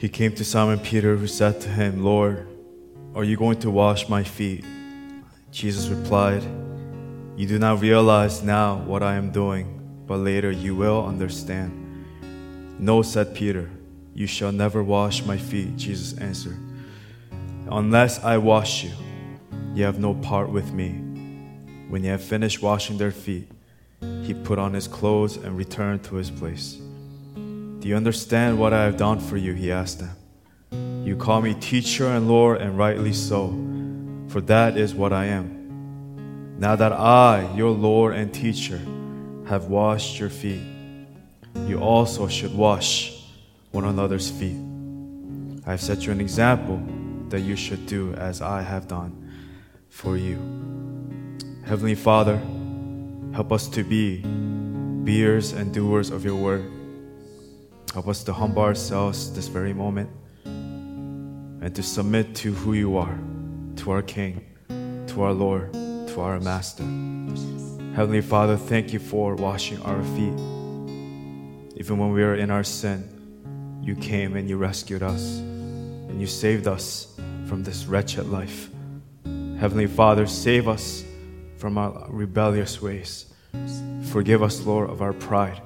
[0.00, 2.48] He came to Simon Peter, who said to him, Lord,
[3.14, 4.64] are you going to wash my feet?
[5.50, 6.42] Jesus replied,
[7.36, 12.06] You do not realize now what I am doing, but later you will understand.
[12.78, 13.68] No, said Peter,
[14.14, 16.56] you shall never wash my feet, Jesus answered.
[17.70, 18.92] Unless I wash you,
[19.74, 20.92] you have no part with me.
[21.90, 23.50] When he had finished washing their feet,
[24.22, 26.80] he put on his clothes and returned to his place.
[27.80, 29.54] Do you understand what I have done for you?
[29.54, 31.02] He asked them.
[31.02, 33.48] You call me teacher and Lord, and rightly so,
[34.28, 36.58] for that is what I am.
[36.58, 38.78] Now that I, your Lord and teacher,
[39.46, 40.60] have washed your feet,
[41.66, 43.24] you also should wash
[43.70, 44.58] one another's feet.
[45.66, 46.82] I have set you an example
[47.30, 49.32] that you should do as I have done
[49.88, 50.36] for you.
[51.64, 52.36] Heavenly Father,
[53.32, 54.18] help us to be
[55.04, 56.70] beers and doers of your word.
[57.92, 60.08] Help us to humble ourselves this very moment
[60.44, 63.18] and to submit to who you are,
[63.76, 64.44] to our King,
[65.08, 66.84] to our Lord, to our Master.
[67.94, 70.38] Heavenly Father, thank you for washing our feet.
[71.76, 76.28] Even when we were in our sin, you came and you rescued us and you
[76.28, 78.70] saved us from this wretched life.
[79.58, 81.04] Heavenly Father, save us
[81.56, 83.34] from our rebellious ways.
[84.10, 85.60] Forgive us, Lord, of our pride.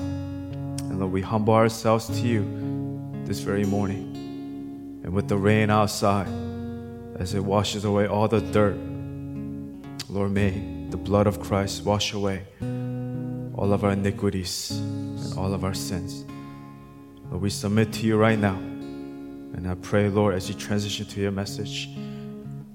[0.94, 2.44] And Lord, we humble ourselves to you
[3.24, 5.00] this very morning.
[5.02, 6.28] And with the rain outside,
[7.18, 8.76] as it washes away all the dirt,
[10.08, 10.50] Lord, may
[10.90, 16.24] the blood of Christ wash away all of our iniquities and all of our sins.
[17.28, 18.54] Lord, we submit to you right now.
[18.54, 21.88] And I pray, Lord, as you transition to your message,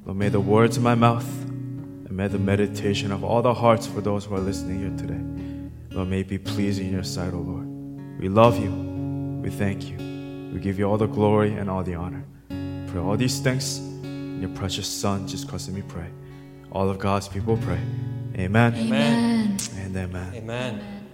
[0.03, 3.87] Lord, may the words of my mouth and may the meditation of all the hearts
[3.87, 7.37] for those who are listening here today, Lord, may be pleasing in your sight, O
[7.37, 7.68] oh Lord.
[8.19, 8.69] We love you.
[9.41, 9.95] We thank you.
[10.53, 12.25] We give you all the glory and all the honor.
[12.87, 16.07] Pray all these things in your precious Son, just because me pray.
[16.69, 17.79] All of God's people pray.
[18.35, 18.75] Amen.
[18.75, 19.57] Amen.
[19.77, 20.33] And amen.
[20.35, 21.05] Amen.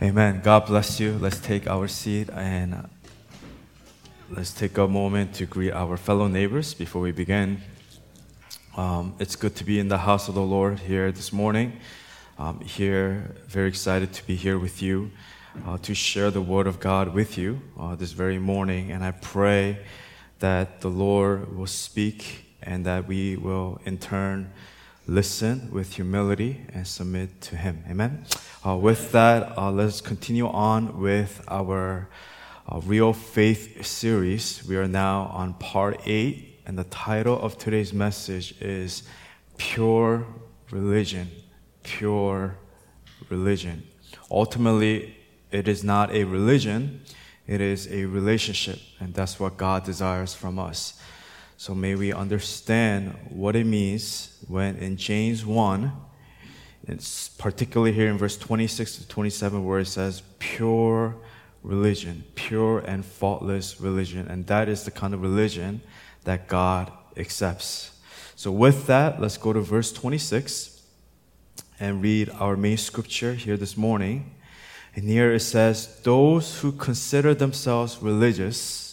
[0.00, 0.40] Amen.
[0.44, 1.18] God bless you.
[1.18, 2.82] Let's take our seat and uh,
[4.30, 7.62] let's take a moment to greet our fellow neighbors before we begin.
[8.76, 11.80] Um, it's good to be in the house of the Lord here this morning.
[12.40, 15.10] Um, here, very excited to be here with you
[15.66, 18.92] uh, to share the Word of God with you uh, this very morning.
[18.92, 19.80] And I pray
[20.38, 24.52] that the Lord will speak and that we will in turn
[25.08, 27.82] listen with humility and submit to Him.
[27.90, 28.24] Amen.
[28.64, 32.08] Uh, with that, uh, let's continue on with our
[32.68, 34.64] uh, Real Faith series.
[34.64, 39.02] We are now on part eight, and the title of today's message is
[39.56, 40.24] Pure
[40.70, 41.28] Religion.
[41.88, 42.56] Pure
[43.30, 43.82] religion.
[44.30, 45.16] Ultimately,
[45.50, 47.00] it is not a religion,
[47.46, 51.00] it is a relationship, and that's what God desires from us.
[51.56, 55.90] So may we understand what it means when in James 1,
[56.86, 61.16] it's particularly here in verse 26 to 27, where it says, pure
[61.62, 64.28] religion, pure and faultless religion.
[64.28, 65.80] And that is the kind of religion
[66.24, 67.98] that God accepts.
[68.36, 70.67] So, with that, let's go to verse 26
[71.80, 74.34] and read our main scripture here this morning.
[74.94, 78.88] And here it says, Those who consider themselves religious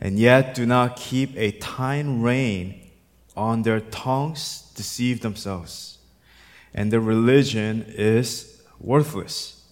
[0.00, 2.90] and yet do not keep a time rein
[3.36, 5.98] on their tongues deceive themselves.
[6.72, 9.62] And their religion is worthless.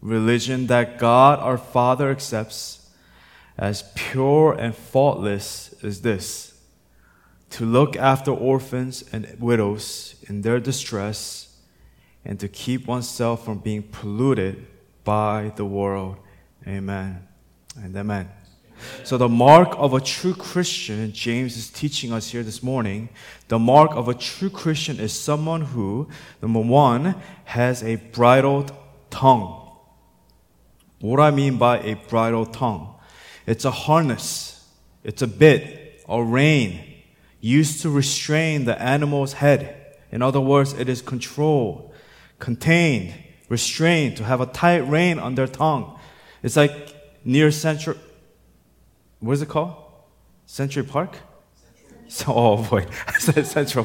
[0.00, 2.90] Religion that God our Father accepts
[3.58, 6.55] as pure and faultless is this
[7.56, 11.56] to look after orphans and widows in their distress
[12.22, 14.66] and to keep oneself from being polluted
[15.04, 16.18] by the world.
[16.66, 17.26] Amen.
[17.82, 18.28] And amen.
[19.04, 23.08] So, the mark of a true Christian, James is teaching us here this morning,
[23.48, 26.10] the mark of a true Christian is someone who,
[26.42, 28.70] number one, has a bridled
[29.08, 29.66] tongue.
[31.00, 32.96] What I mean by a bridled tongue?
[33.46, 34.62] It's a harness,
[35.02, 36.95] it's a bit, a rein
[37.40, 39.96] used to restrain the animal's head.
[40.10, 41.92] In other words, it is controlled
[42.38, 43.14] contained,
[43.48, 45.98] restrained, to have a tight rein on their tongue.
[46.42, 46.94] It's like
[47.24, 47.96] near Central,
[49.20, 49.74] what is it called?
[50.46, 51.16] Century Park?
[52.08, 53.84] So, oh boy, I said Central.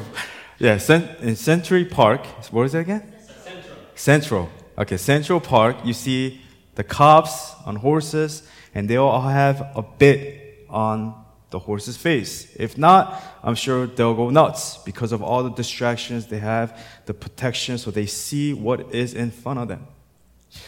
[0.60, 0.78] Yeah,
[1.22, 3.12] in Century Park, what is it again?
[3.42, 3.76] Central.
[3.96, 4.48] Central.
[4.78, 6.40] Okay, Central Park, you see
[6.76, 8.44] the cops on horses,
[8.76, 11.21] and they all have a bit on
[11.52, 12.52] the horse's face.
[12.56, 16.76] If not, I'm sure they'll go nuts because of all the distractions they have,
[17.06, 19.86] the protection, so they see what is in front of them.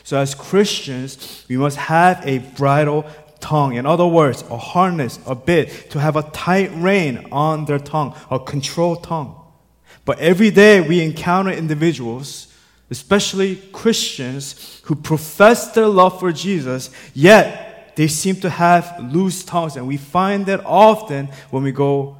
[0.02, 3.04] So, as Christians, we must have a bridle
[3.40, 3.74] tongue.
[3.74, 8.14] In other words, a harness, a bit, to have a tight rein on their tongue,
[8.30, 9.40] a controlled tongue.
[10.04, 12.52] But every day we encounter individuals,
[12.90, 19.76] especially Christians, who profess their love for Jesus, yet they seem to have loose tongues.
[19.76, 22.16] And we find that often when we go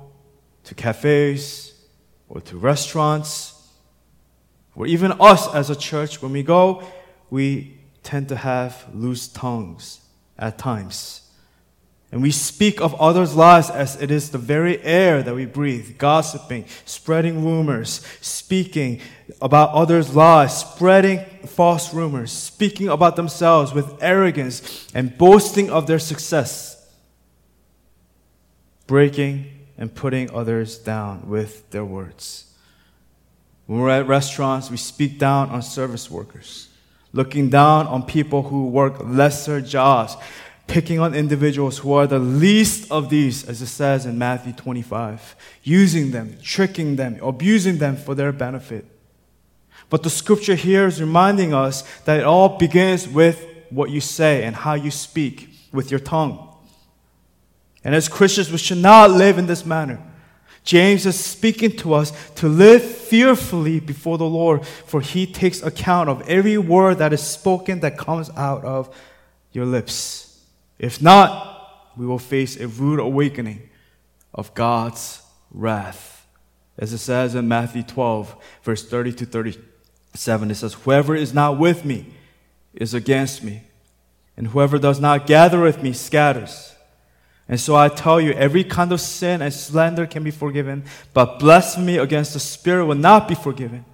[0.64, 1.72] to cafes
[2.28, 3.50] or to restaurants,
[4.74, 6.82] or even us as a church, when we go,
[7.30, 10.00] we tend to have loose tongues
[10.38, 11.23] at times.
[12.14, 15.98] And we speak of others' lives as it is the very air that we breathe,
[15.98, 19.00] gossiping, spreading rumors, speaking
[19.42, 25.98] about others' lives, spreading false rumors, speaking about themselves with arrogance and boasting of their
[25.98, 26.88] success,
[28.86, 32.44] breaking and putting others down with their words.
[33.66, 36.68] When we're at restaurants, we speak down on service workers,
[37.12, 40.16] looking down on people who work lesser jobs,
[40.66, 45.36] picking on individuals who are the least of these, as it says in Matthew 25,
[45.62, 48.86] using them, tricking them, abusing them for their benefit.
[49.90, 54.44] But the scripture here is reminding us that it all begins with what you say
[54.44, 56.48] and how you speak with your tongue.
[57.82, 60.00] And as Christians, we should not live in this manner.
[60.64, 66.08] James is speaking to us to live fearfully before the Lord, for he takes account
[66.08, 68.94] of every word that is spoken that comes out of
[69.52, 70.23] your lips.
[70.84, 73.70] If not, we will face a rude awakening
[74.34, 76.26] of God's wrath.
[76.76, 81.58] As it says in Matthew 12, verse 30 to 37, it says, Whoever is not
[81.58, 82.12] with me
[82.74, 83.62] is against me,
[84.36, 86.74] and whoever does not gather with me scatters.
[87.48, 90.84] And so I tell you, every kind of sin and slander can be forgiven,
[91.14, 93.86] but blasphemy against the Spirit will not be forgiven.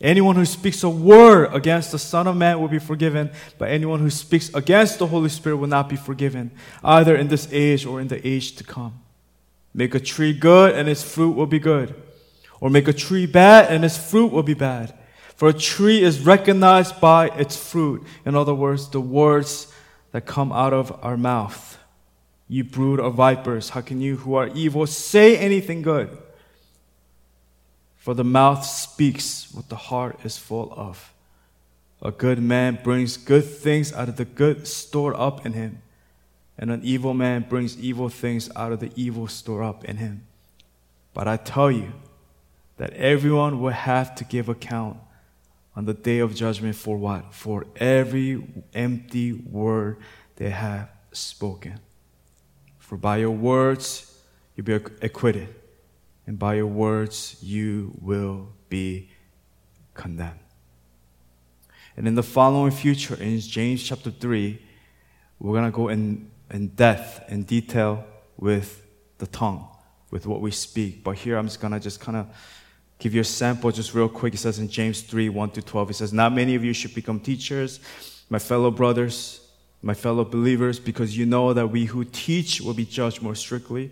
[0.00, 4.00] Anyone who speaks a word against the Son of Man will be forgiven, but anyone
[4.00, 6.52] who speaks against the Holy Spirit will not be forgiven,
[6.82, 9.00] either in this age or in the age to come.
[9.74, 11.94] Make a tree good and its fruit will be good,
[12.60, 14.94] or make a tree bad and its fruit will be bad.
[15.36, 18.02] For a tree is recognized by its fruit.
[18.24, 19.72] In other words, the words
[20.12, 21.78] that come out of our mouth.
[22.48, 26.16] You brood of vipers, how can you who are evil say anything good?
[28.00, 31.12] For the mouth speaks what the heart is full of.
[32.00, 35.82] A good man brings good things out of the good stored up in him,
[36.56, 40.26] and an evil man brings evil things out of the evil stored up in him.
[41.12, 41.92] But I tell you
[42.78, 44.96] that everyone will have to give account
[45.76, 47.34] on the day of judgment for what?
[47.34, 48.42] For every
[48.72, 49.98] empty word
[50.36, 51.80] they have spoken.
[52.78, 54.18] For by your words
[54.56, 55.54] you'll be acquitted,
[56.26, 59.10] and by your words you will be
[59.94, 60.38] condemned.
[61.96, 64.60] And in the following future, in James chapter 3,
[65.38, 68.04] we're going to go in, in depth, in detail
[68.36, 68.86] with
[69.18, 69.68] the tongue,
[70.10, 71.04] with what we speak.
[71.04, 72.26] But here I'm just going to just kind of
[72.98, 74.34] give you a sample just real quick.
[74.34, 76.94] It says in James 3 1 to 12, it says, Not many of you should
[76.94, 77.80] become teachers,
[78.28, 79.40] my fellow brothers
[79.82, 83.90] my fellow believers, because you know that we who teach will be judged more strictly.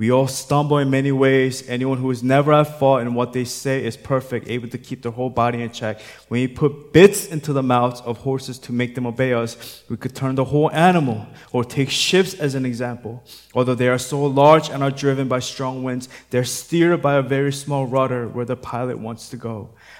[0.00, 1.68] We all stumble in many ways.
[1.68, 5.02] Anyone who is never at fault in what they say is perfect, able to keep
[5.02, 6.00] their whole body in check.
[6.28, 9.98] When we put bits into the mouths of horses to make them obey us, we
[9.98, 13.22] could turn the whole animal, or take ships as an example.
[13.52, 17.22] Although they are so large and are driven by strong winds, they're steered by a
[17.22, 19.68] very small rudder where the pilot wants to go.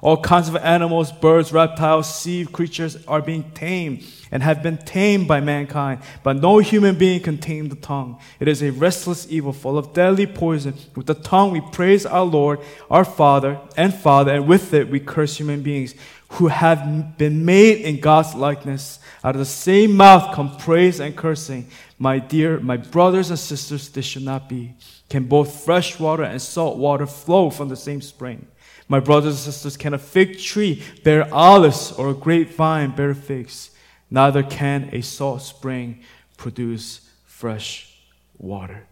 [0.00, 5.26] All kinds of animals, birds, reptiles, sea creatures are being tamed and have been tamed
[5.26, 8.20] by mankind, but no human being can tame the tongue.
[8.38, 10.74] It is a restless evil full of deadly poison.
[10.94, 15.00] With the tongue we praise our Lord, our Father and Father, and with it we
[15.00, 15.94] curse human beings
[16.32, 19.00] who have been made in God's likeness.
[19.24, 21.66] Out of the same mouth come praise and cursing.
[21.98, 24.74] My dear, my brothers and sisters, this should not be.
[25.08, 28.46] Can both fresh water and salt water flow from the same spring?
[28.88, 33.70] My brothers and sisters, can a fig tree bear olives or a grapevine bear figs?
[34.10, 36.00] Neither can a salt spring
[36.38, 37.94] produce fresh
[38.38, 38.86] water.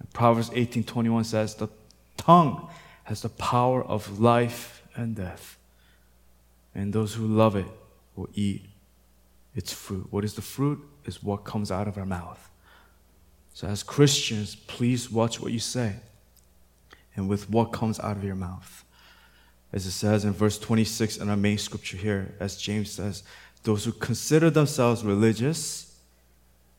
[0.00, 1.68] And Proverbs 18:21 says, "The
[2.16, 2.68] tongue
[3.04, 5.56] has the power of life and death,
[6.74, 7.68] and those who love it
[8.16, 8.66] will eat
[9.54, 10.84] its fruit." What is the fruit?
[11.04, 12.50] Is what comes out of our mouth.
[13.54, 16.00] So, as Christians, please watch what you say
[17.14, 18.84] and with what comes out of your mouth.
[19.76, 23.22] As it says in verse 26 in our main scripture here, as James says,
[23.62, 26.00] those who consider themselves religious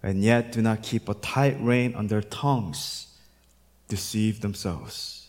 [0.01, 3.15] and yet do not keep a tight rein on their tongues
[3.87, 5.27] deceive themselves.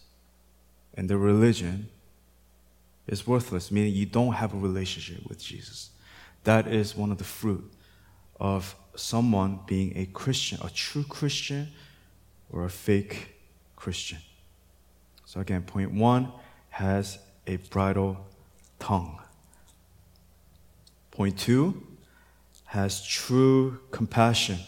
[0.95, 1.91] And their religion
[3.07, 5.91] is worthless, meaning you don't have a relationship with Jesus.
[6.45, 7.71] That is one of the fruit
[8.41, 11.69] of someone being a Christian, a true Christian
[12.51, 13.37] or a fake
[13.77, 14.21] Christian.
[15.27, 16.33] So, again, point one
[16.71, 18.17] has a bridle
[18.79, 19.19] tongue.
[21.11, 21.83] Point two
[22.67, 24.59] has true compassion.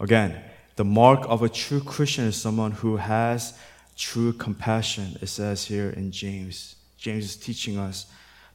[0.00, 0.42] Again,
[0.76, 3.56] the mark of a true Christian is someone who has
[3.96, 5.16] true compassion.
[5.20, 6.76] It says here in James.
[6.96, 8.06] James is teaching us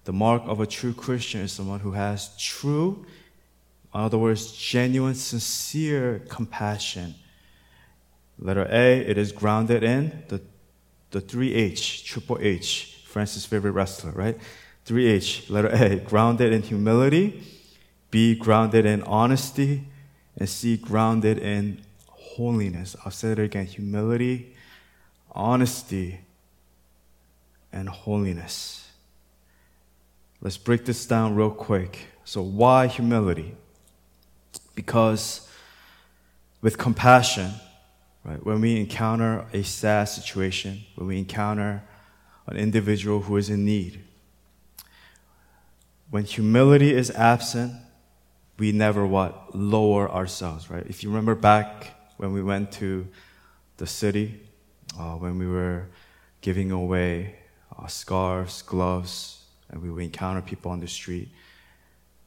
[0.05, 3.05] the mark of a true Christian is someone who has true,
[3.93, 7.13] in other words, genuine, sincere compassion.
[8.39, 10.41] Letter A, it is grounded in the,
[11.11, 14.37] the 3H, triple H, Francis' favorite wrestler, right?
[14.85, 17.43] 3H, letter A, grounded in humility,
[18.11, 19.89] B, grounded in honesty,
[20.37, 22.95] and C, grounded in holiness.
[23.03, 24.55] I'll say it again humility,
[25.33, 26.21] honesty,
[27.73, 28.89] and holiness.
[30.39, 32.05] Let's break this down real quick.
[32.23, 33.53] So, why humility?
[34.75, 35.45] Because
[36.61, 37.51] with compassion,
[38.23, 41.83] right, when we encounter a sad situation, when we encounter
[42.49, 43.99] an individual who is in need,
[46.09, 47.73] when humility is absent,
[48.57, 49.55] we never what?
[49.55, 50.85] Lower ourselves, right?
[50.87, 53.07] If you remember back when we went to
[53.77, 54.39] the city,
[54.99, 55.87] uh, when we were
[56.41, 57.35] giving away
[57.77, 61.29] uh, scarves, gloves, and we would encounter people on the street.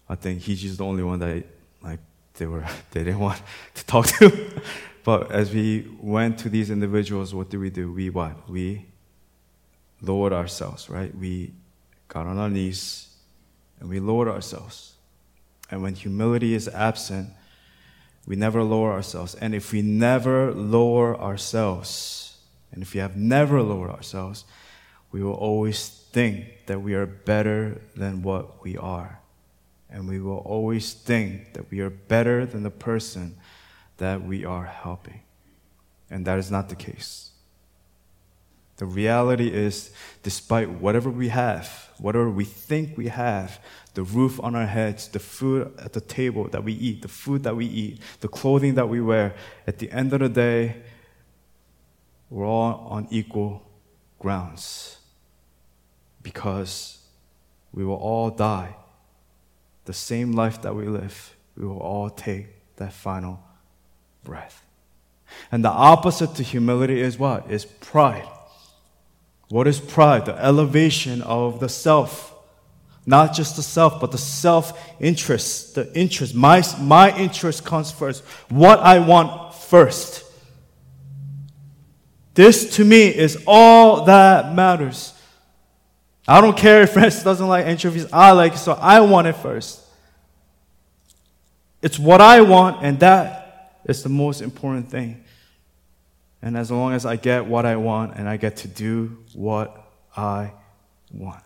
[0.08, 1.44] I think he's just the only one that
[1.82, 2.00] like
[2.34, 3.42] they were they didn't want
[3.74, 4.60] to talk to.
[5.04, 7.92] but as we went to these individuals, what did we do?
[7.92, 8.48] We what?
[8.48, 8.86] We
[10.02, 11.16] lowered ourselves, right?
[11.16, 11.52] We
[12.08, 13.08] got on our knees
[13.80, 14.94] and we lowered ourselves.
[15.70, 17.30] And when humility is absent,
[18.26, 19.34] we never lower ourselves.
[19.34, 22.38] And if we never lower ourselves,
[22.70, 24.44] and if we have never lowered ourselves,
[25.10, 29.20] we will always think that we are better than what we are.
[29.90, 33.36] And we will always think that we are better than the person
[33.98, 35.20] that we are helping.
[36.10, 37.31] And that is not the case.
[38.82, 39.92] The reality is,
[40.24, 43.60] despite whatever we have, whatever we think we have,
[43.94, 47.44] the roof on our heads, the food at the table that we eat, the food
[47.44, 49.36] that we eat, the clothing that we wear,
[49.68, 50.82] at the end of the day,
[52.28, 53.62] we're all on equal
[54.18, 54.98] grounds
[56.20, 56.98] because
[57.72, 58.74] we will all die.
[59.84, 62.48] The same life that we live, we will all take
[62.78, 63.44] that final
[64.24, 64.64] breath.
[65.52, 67.48] And the opposite to humility is what?
[67.48, 68.26] Is pride.
[69.52, 70.24] What is pride?
[70.24, 72.34] The elevation of the self.
[73.04, 75.74] Not just the self, but the self interest.
[75.74, 76.34] The interest.
[76.34, 78.24] My, my interest comes first.
[78.48, 80.24] What I want first.
[82.32, 85.12] This to me is all that matters.
[86.26, 88.10] I don't care if Francis doesn't like anchovies.
[88.10, 89.82] I like it, so I want it first.
[91.82, 95.21] It's what I want, and that is the most important thing.
[96.42, 99.88] And as long as I get what I want and I get to do what
[100.16, 100.52] I
[101.12, 101.42] want.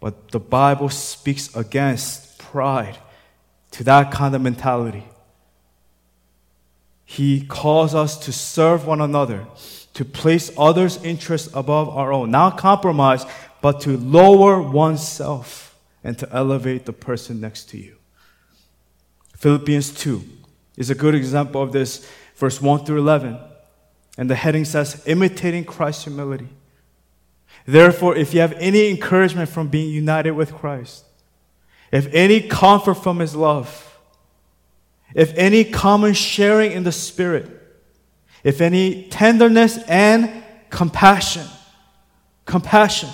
[0.00, 2.96] But the Bible speaks against pride
[3.72, 5.04] to that kind of mentality.
[7.04, 9.46] He calls us to serve one another,
[9.94, 13.26] to place others' interests above our own, not compromise,
[13.60, 17.96] but to lower oneself and to elevate the person next to you.
[19.36, 20.22] Philippians 2
[20.76, 23.38] is a good example of this, verse 1 through 11.
[24.20, 26.48] And the heading says, imitating Christ's humility.
[27.64, 31.06] Therefore, if you have any encouragement from being united with Christ,
[31.90, 33.98] if any comfort from his love,
[35.14, 37.48] if any common sharing in the Spirit,
[38.44, 41.46] if any tenderness and compassion,
[42.44, 43.08] compassion,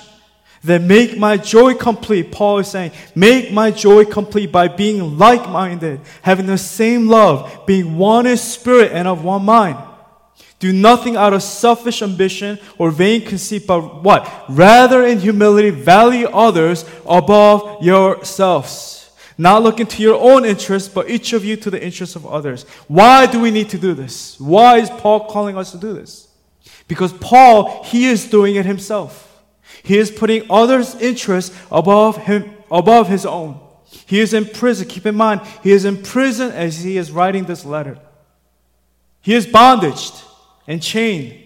[0.64, 2.32] then make my joy complete.
[2.32, 7.64] Paul is saying, make my joy complete by being like minded, having the same love,
[7.64, 9.78] being one in spirit and of one mind.
[10.58, 14.44] Do nothing out of selfish ambition or vain conceit, but what?
[14.48, 19.10] Rather in humility, value others above yourselves.
[19.36, 22.62] Not looking to your own interests, but each of you to the interests of others.
[22.88, 24.40] Why do we need to do this?
[24.40, 26.28] Why is Paul calling us to do this?
[26.88, 29.44] Because Paul, he is doing it himself.
[29.82, 33.60] He is putting others' interests above him, above his own.
[34.06, 34.88] He is in prison.
[34.88, 37.98] Keep in mind, he is in prison as he is writing this letter.
[39.20, 40.22] He is bondaged
[40.66, 41.42] and chained.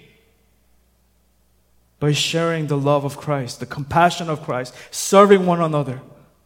[2.00, 6.00] by sharing the love of Christ, the compassion of Christ, serving one another,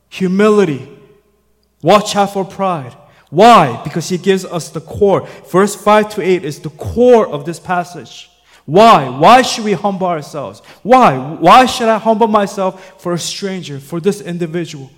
[0.09, 0.88] humility,
[1.81, 2.93] watch out for pride.
[3.31, 3.81] Why?
[3.85, 5.26] Because he gives us the core.
[5.50, 8.31] Verse 5 to 8 is the core of this passage.
[8.66, 9.09] Why?
[9.09, 10.61] Why should we humble ourselves?
[10.83, 11.16] Why?
[11.16, 14.90] Why should I humble myself for a stranger, for this individual?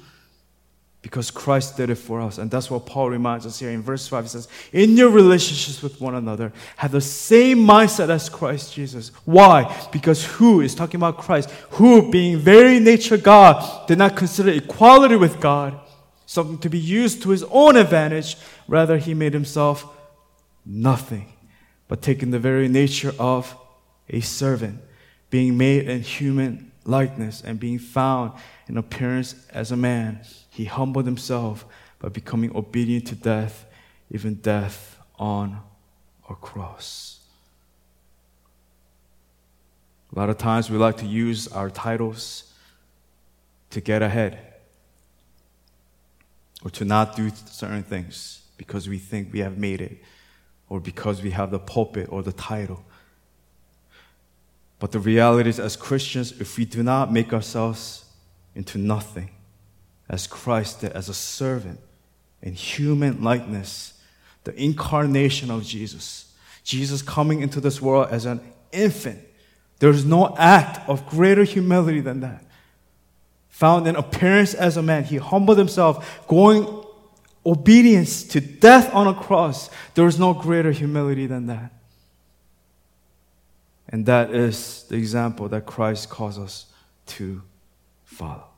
[1.07, 2.39] Because Christ did it for us.
[2.39, 4.25] And that's what Paul reminds us here in verse 5.
[4.25, 9.13] He says, In your relationships with one another, have the same mindset as Christ Jesus.
[9.25, 9.73] Why?
[9.93, 15.15] Because who is talking about Christ, who, being very nature God, did not consider equality
[15.15, 15.79] with God
[16.27, 18.37] something to be used to his own advantage.
[18.67, 19.87] Rather, he made himself
[20.65, 21.33] nothing,
[21.87, 23.57] but taking the very nature of
[24.11, 24.81] a servant,
[25.31, 28.33] being made in human likeness and being found
[28.69, 31.67] in appearance as a man he humbled himself
[31.99, 33.67] by becoming obedient to death,
[34.11, 35.61] even death on
[36.31, 37.21] a cross.
[40.15, 42.55] A lot of times we like to use our titles
[43.71, 44.39] to get ahead
[46.65, 49.99] or to not do certain things because we think we have made it
[50.71, 52.83] or because we have the pulpit or the title.
[54.79, 58.05] But the reality is, as Christians, if we do not make ourselves
[58.55, 59.31] into nothing,
[60.09, 61.81] as Christ did, as a servant
[62.43, 63.95] in human likeness,
[64.45, 66.33] the incarnation of Jesus.
[66.63, 68.41] Jesus coming into this world as an
[68.73, 69.21] infant.
[69.79, 72.45] There's no act of greater humility than that.
[73.49, 76.85] Found in appearance as a man, he humbled himself, going
[77.45, 79.71] obedience to death on a cross.
[79.95, 81.73] There is no greater humility than that.
[83.89, 86.67] And that is the example that Christ calls us
[87.07, 87.43] to
[88.05, 88.49] follow.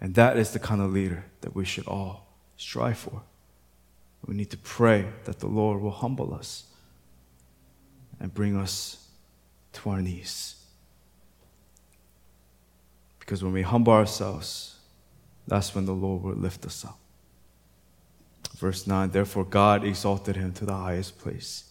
[0.00, 2.26] And that is the kind of leader that we should all
[2.56, 3.22] strive for.
[4.26, 6.64] We need to pray that the Lord will humble us
[8.18, 9.08] and bring us
[9.72, 10.56] to our knees.
[13.18, 14.76] Because when we humble ourselves,
[15.46, 16.98] that's when the Lord will lift us up.
[18.56, 21.69] Verse 9 Therefore, God exalted him to the highest place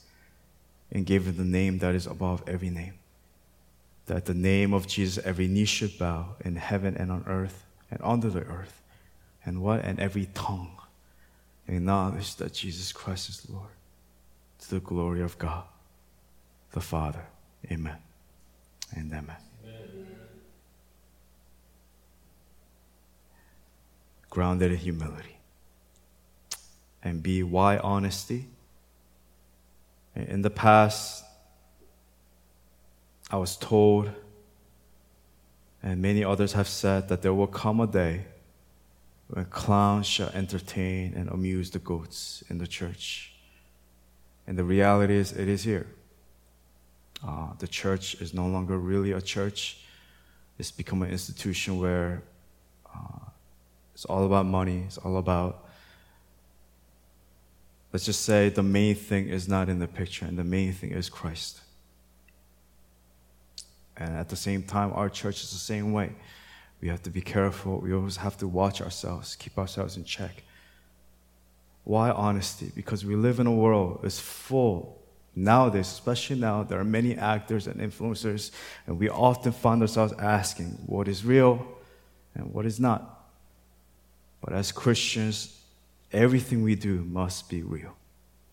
[0.91, 2.93] and gave him the name that is above every name.
[4.07, 7.99] That the name of Jesus every knee should bow in heaven and on earth and
[8.03, 8.81] under the earth,
[9.45, 9.83] and what?
[9.83, 10.79] And every tongue
[11.67, 13.69] acknowledge that Jesus Christ is Lord
[14.59, 15.63] to the glory of God
[16.71, 17.25] the Father.
[17.71, 17.97] Amen.
[18.95, 19.35] And amen.
[19.63, 20.17] amen.
[24.29, 25.37] Grounded in humility.
[27.03, 28.47] And be why honesty?
[30.15, 31.23] In the past,
[33.31, 34.11] I was told
[35.81, 38.25] and many others have said that there will come a day
[39.27, 43.33] when clowns shall entertain and amuse the goats in the church.
[44.45, 45.87] And the reality is, it is here.
[47.25, 49.85] Uh, the church is no longer really a church.
[50.57, 52.23] It's become an institution where
[52.93, 53.29] uh,
[53.93, 54.83] it's all about money.
[54.87, 55.68] It's all about,
[57.91, 60.91] let's just say, the main thing is not in the picture, and the main thing
[60.91, 61.61] is Christ.
[63.97, 66.13] And at the same time, our church is the same way.
[66.81, 67.79] We have to be careful.
[67.79, 70.43] We always have to watch ourselves, keep ourselves in check.
[71.83, 72.71] Why honesty?
[72.73, 74.99] Because we live in a world that's full
[75.35, 78.51] nowadays, especially now, there are many actors and influencers,
[78.87, 81.65] and we often find ourselves asking what is real
[82.35, 83.27] and what is not.
[84.41, 85.58] But as Christians,
[86.11, 87.95] everything we do must be real.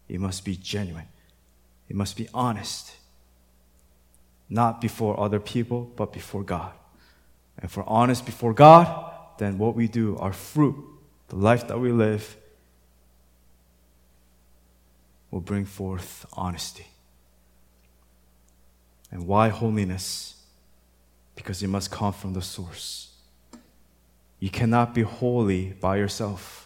[0.09, 1.09] It must be genuine.
[1.89, 2.97] It must be honest
[4.49, 6.73] not before other people, but before God.
[7.59, 10.77] And we're honest before God, then what we do, our fruit,
[11.29, 12.37] the life that we live,
[15.31, 16.87] will bring forth honesty.
[19.11, 20.45] And why holiness?
[21.35, 23.11] Because it must come from the source.
[24.39, 26.66] You cannot be holy by yourself.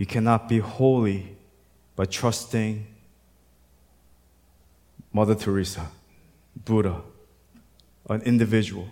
[0.00, 1.36] You cannot be holy
[1.94, 2.86] by trusting
[5.12, 5.88] Mother Teresa
[6.56, 7.02] Buddha,
[8.08, 8.88] an individual.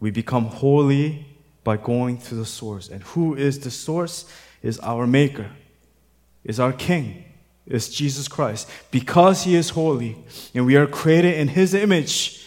[0.00, 1.24] We become holy
[1.62, 2.88] by going to the source.
[2.88, 4.28] And who is the source?
[4.60, 5.52] Is our Maker,
[6.42, 7.22] is our King,
[7.64, 8.68] is Jesus Christ.
[8.90, 10.16] Because He is holy
[10.52, 12.44] and we are created in His image,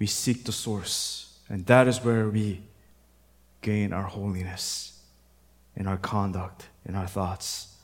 [0.00, 1.38] we seek the source.
[1.48, 2.62] And that is where we
[3.62, 4.90] gain our holiness
[5.76, 7.76] in our conduct, in our thoughts,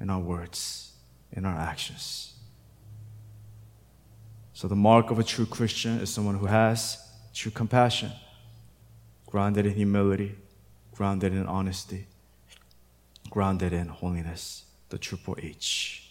[0.00, 0.92] in our words,
[1.32, 2.34] in our actions.
[4.52, 6.98] So, the mark of a true Christian is someone who has
[7.32, 8.12] true compassion,
[9.26, 10.36] grounded in humility,
[10.92, 12.06] grounded in honesty,
[13.30, 16.10] grounded in holiness, the triple H.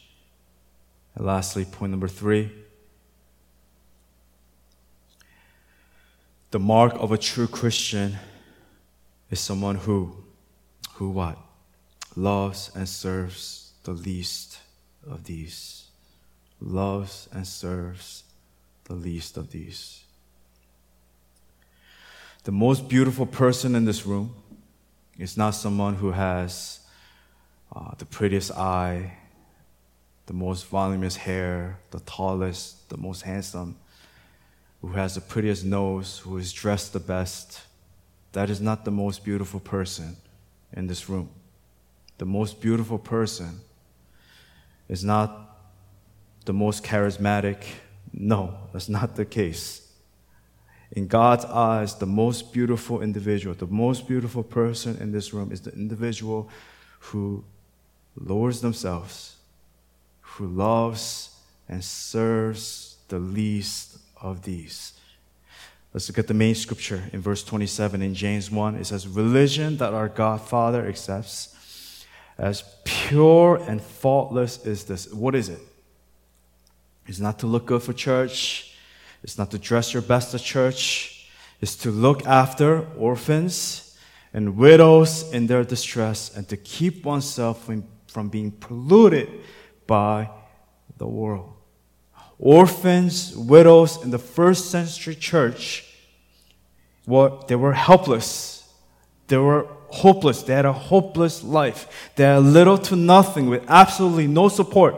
[1.16, 2.52] And lastly, point number three
[6.52, 8.18] the mark of a true Christian
[9.30, 10.16] is someone who
[11.00, 11.38] who what?
[12.18, 14.60] Loves and serves the least
[15.10, 15.88] of these.
[16.60, 18.26] Loves and serves
[18.84, 20.04] the least of these.
[22.44, 24.36] The most beautiful person in this room
[25.18, 26.82] is not someone who has
[27.74, 29.14] uh, the prettiest eye,
[30.26, 33.78] the most voluminous hair, the tallest, the most handsome,
[34.82, 37.62] who has the prettiest nose, who is dressed the best.
[38.34, 40.18] That is not the most beautiful person
[40.74, 41.30] in this room.
[42.18, 43.62] The most beautiful person
[44.88, 45.58] is not
[46.46, 47.64] the most charismatic.
[48.12, 49.88] No, that's not the case.
[50.92, 55.62] In God's eyes, the most beautiful individual, the most beautiful person in this room is
[55.62, 56.50] the individual
[57.00, 57.44] who
[58.16, 59.36] lowers themselves,
[60.22, 61.36] who loves
[61.68, 64.99] and serves the least of these.
[65.94, 68.76] Let's look at the main scripture in verse 27 in James 1.
[68.76, 72.06] It says, Religion that our God Father accepts
[72.38, 75.12] as pure and faultless is this.
[75.12, 75.60] What is it?
[77.08, 78.70] It's not to look good for church.
[79.24, 81.28] It's not to dress your best at church,
[81.62, 83.98] it's to look after orphans
[84.34, 89.30] and widows in their distress and to keep oneself from, from being polluted
[89.88, 90.30] by
[90.98, 91.59] the world.
[92.40, 95.86] Orphans, widows in the first century church,
[97.06, 98.72] they were helpless.
[99.28, 100.44] They were hopeless.
[100.44, 102.12] They had a hopeless life.
[102.16, 104.96] They had little to nothing with absolutely no support.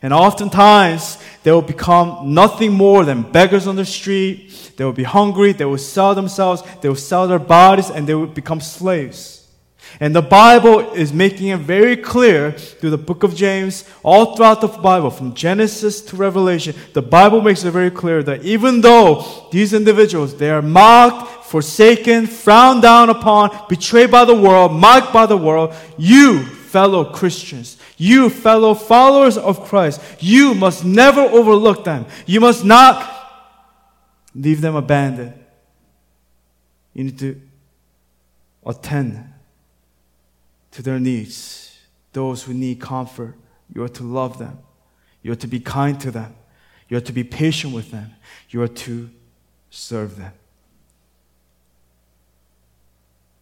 [0.00, 4.74] And oftentimes, they will become nothing more than beggars on the street.
[4.76, 5.52] They will be hungry.
[5.52, 6.62] They will sell themselves.
[6.82, 9.43] They will sell their bodies and they will become slaves.
[10.00, 14.60] And the Bible is making it very clear through the book of James, all throughout
[14.60, 19.48] the Bible, from Genesis to Revelation, the Bible makes it very clear that even though
[19.52, 25.26] these individuals, they are mocked, forsaken, frowned down upon, betrayed by the world, mocked by
[25.26, 32.06] the world, you, fellow Christians, you, fellow followers of Christ, you must never overlook them.
[32.26, 33.10] You must not
[34.34, 35.34] leave them abandoned.
[36.94, 37.40] You need to
[38.66, 39.33] attend
[40.74, 41.78] to their needs.
[42.12, 43.34] Those who need comfort,
[43.74, 44.58] you are to love them.
[45.22, 46.34] You are to be kind to them.
[46.88, 48.14] You are to be patient with them.
[48.50, 49.10] You are to
[49.70, 50.32] serve them.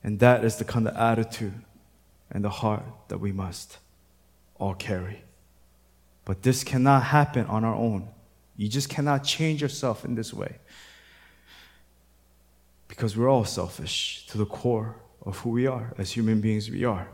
[0.05, 1.55] And that is the kind of attitude
[2.31, 3.79] and the heart that we must
[4.59, 5.23] all carry.
[6.25, 8.09] But this cannot happen on our own.
[8.57, 10.59] You just cannot change yourself in this way.
[12.88, 15.95] Because we're all selfish to the core of who we are.
[15.99, 17.09] As human beings, we are.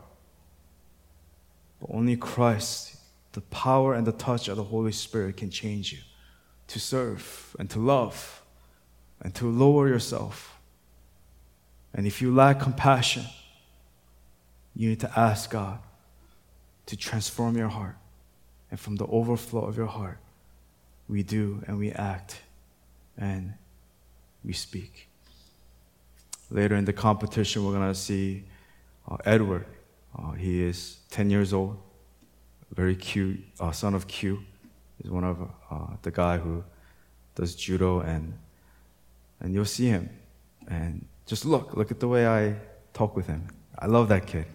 [1.79, 2.97] But only Christ,
[3.33, 5.99] the power and the touch of the Holy Spirit can change you
[6.67, 8.43] to serve and to love
[9.21, 10.59] and to lower yourself.
[11.93, 13.25] And if you lack compassion,
[14.75, 15.79] you need to ask God
[16.85, 17.97] to transform your heart.
[18.71, 20.19] And from the overflow of your heart,
[21.07, 22.41] we do and we act
[23.17, 23.53] and
[24.43, 25.07] we speak.
[26.51, 28.43] Later in the competition, we're going to see
[29.09, 29.65] uh, Edward.
[30.17, 31.77] Uh, he is 10 years old,
[32.73, 34.39] very cute, uh, son of Q.
[35.01, 36.63] He's one of uh, the guy who
[37.35, 38.37] does judo, and,
[39.39, 40.09] and you'll see him.
[40.67, 42.55] And just look, look at the way I
[42.93, 43.47] talk with him.
[43.77, 44.45] I love that kid,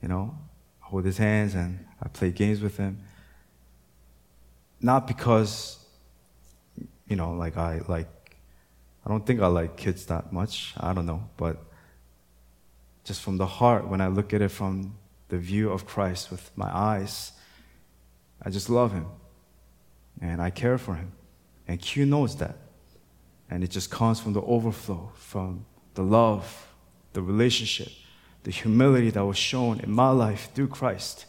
[0.00, 0.36] you know
[0.82, 2.98] I hold his hands and I play games with him.
[4.80, 5.78] Not because,
[7.06, 8.08] you know, like I like,
[9.06, 10.74] I don't think I like kids that much.
[10.76, 11.62] I don't know, but
[13.04, 14.96] just from the heart, when I look at it from
[15.32, 17.32] the view of Christ with my eyes,
[18.42, 19.06] I just love him
[20.20, 21.12] and I care for him.
[21.66, 22.56] And Q knows that.
[23.48, 25.64] And it just comes from the overflow, from
[25.94, 26.44] the love,
[27.14, 27.88] the relationship
[28.44, 31.26] the humility that was shown in my life through Christ.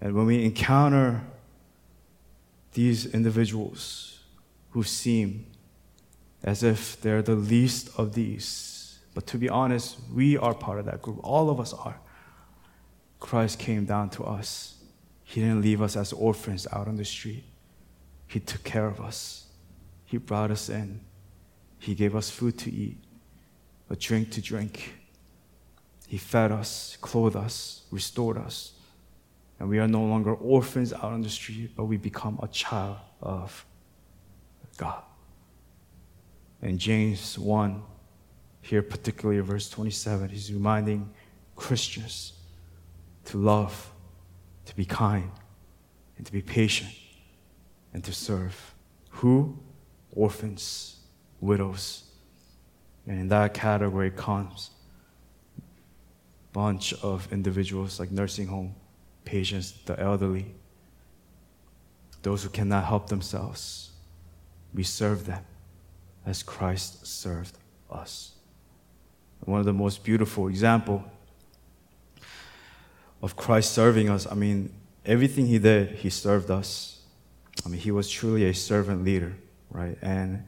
[0.00, 1.22] And when we encounter
[2.72, 4.20] these individuals
[4.70, 5.46] who seem
[6.42, 10.86] as if they're the least of these, but to be honest, we are part of
[10.86, 11.18] that group.
[11.22, 12.00] All of us are.
[13.20, 14.76] Christ came down to us.
[15.24, 17.44] He didn't leave us as orphans out on the street.
[18.26, 19.46] He took care of us.
[20.04, 21.00] He brought us in.
[21.78, 22.98] He gave us food to eat,
[23.90, 24.94] a drink to drink.
[26.06, 28.72] He fed us, clothed us, restored us.
[29.58, 32.98] And we are no longer orphans out on the street, but we become a child
[33.20, 33.64] of
[34.76, 35.02] God.
[36.62, 37.82] In James 1,
[38.62, 41.08] here particularly verse 27, he's reminding
[41.54, 42.32] Christians
[43.26, 43.92] to love,
[44.64, 45.30] to be kind,
[46.16, 46.90] and to be patient,
[47.92, 48.74] and to serve.
[49.10, 49.58] Who?
[50.12, 51.00] Orphans,
[51.40, 52.04] widows.
[53.06, 54.70] And in that category comes
[55.58, 55.62] a
[56.52, 58.74] bunch of individuals like nursing home
[59.24, 60.54] patients, the elderly,
[62.22, 63.90] those who cannot help themselves.
[64.72, 65.44] We serve them
[66.24, 67.58] as Christ served
[67.90, 68.32] us.
[69.40, 71.04] One of the most beautiful example
[73.26, 74.72] of Christ serving us, I mean,
[75.04, 77.00] everything he did, he served us.
[77.64, 79.34] I mean, he was truly a servant leader,
[79.68, 79.98] right?
[80.00, 80.44] And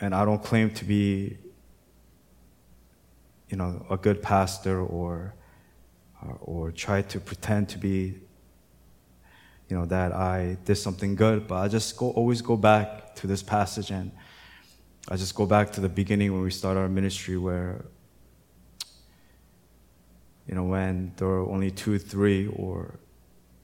[0.00, 1.36] and I don't claim to be
[3.50, 5.34] you know, a good pastor or
[6.40, 7.98] or try to pretend to be
[9.68, 13.26] you know that I did something good, but I just go always go back to
[13.26, 14.12] this passage and
[15.12, 17.84] I just go back to the beginning when we start our ministry where
[20.48, 22.98] you know when there are only two, three, or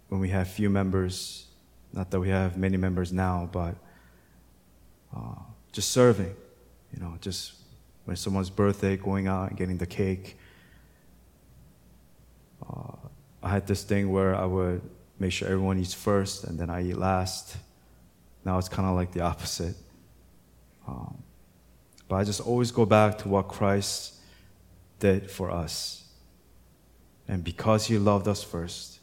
[0.09, 1.47] when we have few members.
[1.93, 3.75] Not that we have many members now, but
[5.17, 5.41] uh,
[5.73, 6.35] just serving.
[6.95, 7.55] You know, just
[8.05, 10.38] when someone's birthday, going out and getting the cake.
[12.67, 12.97] Uh,
[13.43, 14.83] I had this thing where I would
[15.19, 17.57] make sure everyone eats first and then I eat last.
[18.45, 19.77] Now it's kind of like the opposite.
[20.87, 21.23] Um,
[22.09, 24.14] but I just always go back to what Christ
[24.99, 26.08] did for us.
[27.29, 29.01] And because you loved us first,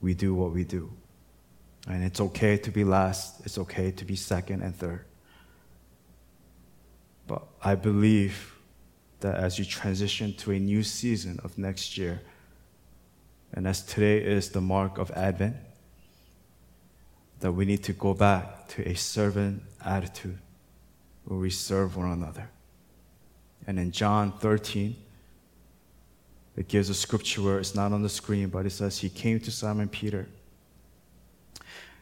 [0.00, 0.92] we do what we do.
[1.88, 5.04] And it's okay to be last, it's okay to be second and third.
[7.26, 8.56] But I believe
[9.20, 12.20] that as you transition to a new season of next year,
[13.52, 15.56] and as today is the mark of Advent,
[17.40, 20.38] that we need to go back to a servant attitude
[21.24, 22.50] where we serve one another.
[23.66, 24.96] And in John 13,
[26.56, 29.40] it gives a scripture where it's not on the screen, but it says, He came
[29.40, 30.28] to Simon Peter.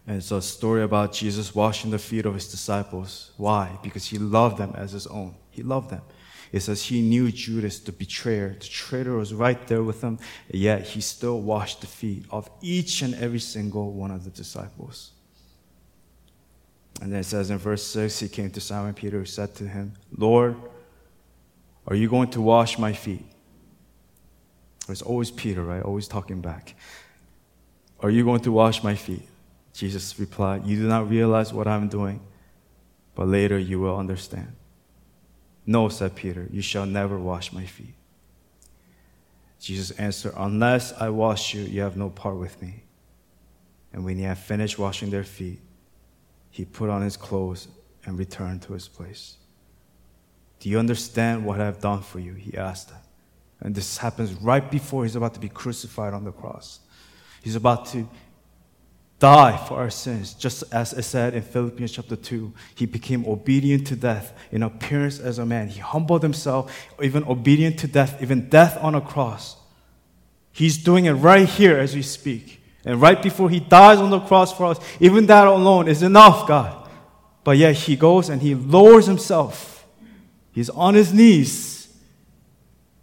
[0.07, 3.31] And it's a story about Jesus washing the feet of his disciples.
[3.37, 3.79] Why?
[3.83, 5.37] Because he loved them as his own.
[5.51, 6.03] He loved them.
[6.51, 8.57] It says he knew Judas, the betrayer.
[8.59, 10.19] The traitor was right there with him,
[10.51, 15.13] yet he still washed the feet of each and every single one of the disciples.
[17.01, 19.67] And then it says in verse 6 he came to Simon Peter, who said to
[19.67, 20.57] him, Lord,
[21.87, 23.25] are you going to wash my feet?
[24.89, 25.83] It's always Peter, right?
[25.83, 26.75] Always talking back.
[28.01, 29.29] Are you going to wash my feet?
[29.73, 32.21] Jesus replied, You do not realize what I'm doing,
[33.15, 34.53] but later you will understand.
[35.65, 37.95] No, said Peter, you shall never wash my feet.
[39.61, 42.83] Jesus answered, Unless I wash you, you have no part with me.
[43.93, 45.61] And when he had finished washing their feet,
[46.51, 47.69] he put on his clothes
[48.05, 49.37] and returned to his place.
[50.59, 52.35] Do you understand what I have done for you?
[52.35, 52.99] He asked them.
[53.63, 56.81] And this happens right before he's about to be crucified on the cross.
[57.43, 58.09] He's about to
[59.21, 62.53] die for our sins, just as it said in Philippians chapter 2.
[62.75, 65.69] He became obedient to death in appearance as a man.
[65.69, 69.57] He humbled himself, even obedient to death, even death on a cross.
[70.51, 72.61] He's doing it right here as we speak.
[72.85, 76.49] And right before he dies on the cross for us, even that alone is enough,
[76.49, 76.89] God.
[77.45, 79.87] But yet he goes and he lowers himself.
[80.51, 81.82] He's on his knees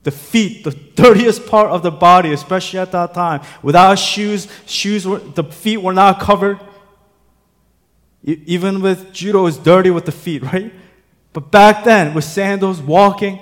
[0.09, 3.41] the feet, the dirtiest part of the body, especially at that time.
[3.61, 6.59] Without shoes, shoes were, the feet were not covered.
[8.23, 10.73] Even with judo, it's dirty with the feet, right?
[11.31, 13.39] But back then, with sandals, walking,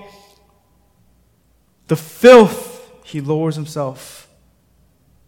[1.88, 4.28] the filth, he lowers himself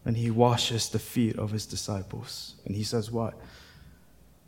[0.03, 2.55] and he washes the feet of his disciples.
[2.65, 3.33] And he says, What?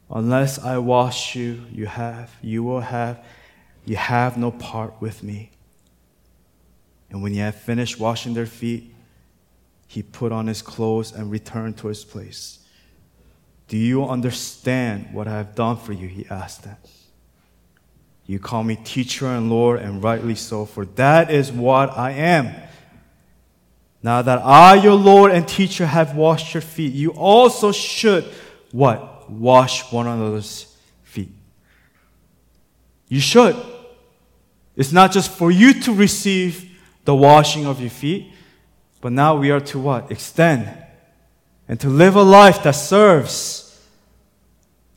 [0.10, 3.24] Unless I wash you, you have, you will have,
[3.86, 5.52] you have no part with me.
[7.12, 8.96] And when he had finished washing their feet,
[9.88, 12.60] he put on his clothes and returned to his place.
[13.68, 16.08] Do you understand what I have done for you?
[16.08, 16.78] He asked them.
[18.26, 22.56] You call me teacher and Lord, and rightly so, for that is what I am.
[24.02, 28.24] Now that I, your Lord and teacher, have washed your feet, you also should
[28.72, 29.30] what?
[29.30, 31.32] Wash one another's feet.
[33.10, 33.56] You should.
[34.76, 36.71] It's not just for you to receive
[37.06, 38.32] the washing of your feet.
[39.00, 40.12] But now we are to what?
[40.12, 40.70] Extend
[41.68, 43.68] and to live a life that serves.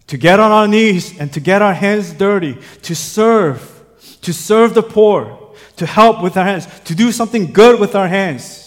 [0.09, 3.83] To get on our knees and to get our hands dirty, to serve,
[4.21, 8.09] to serve the poor, to help with our hands, to do something good with our
[8.09, 8.64] hands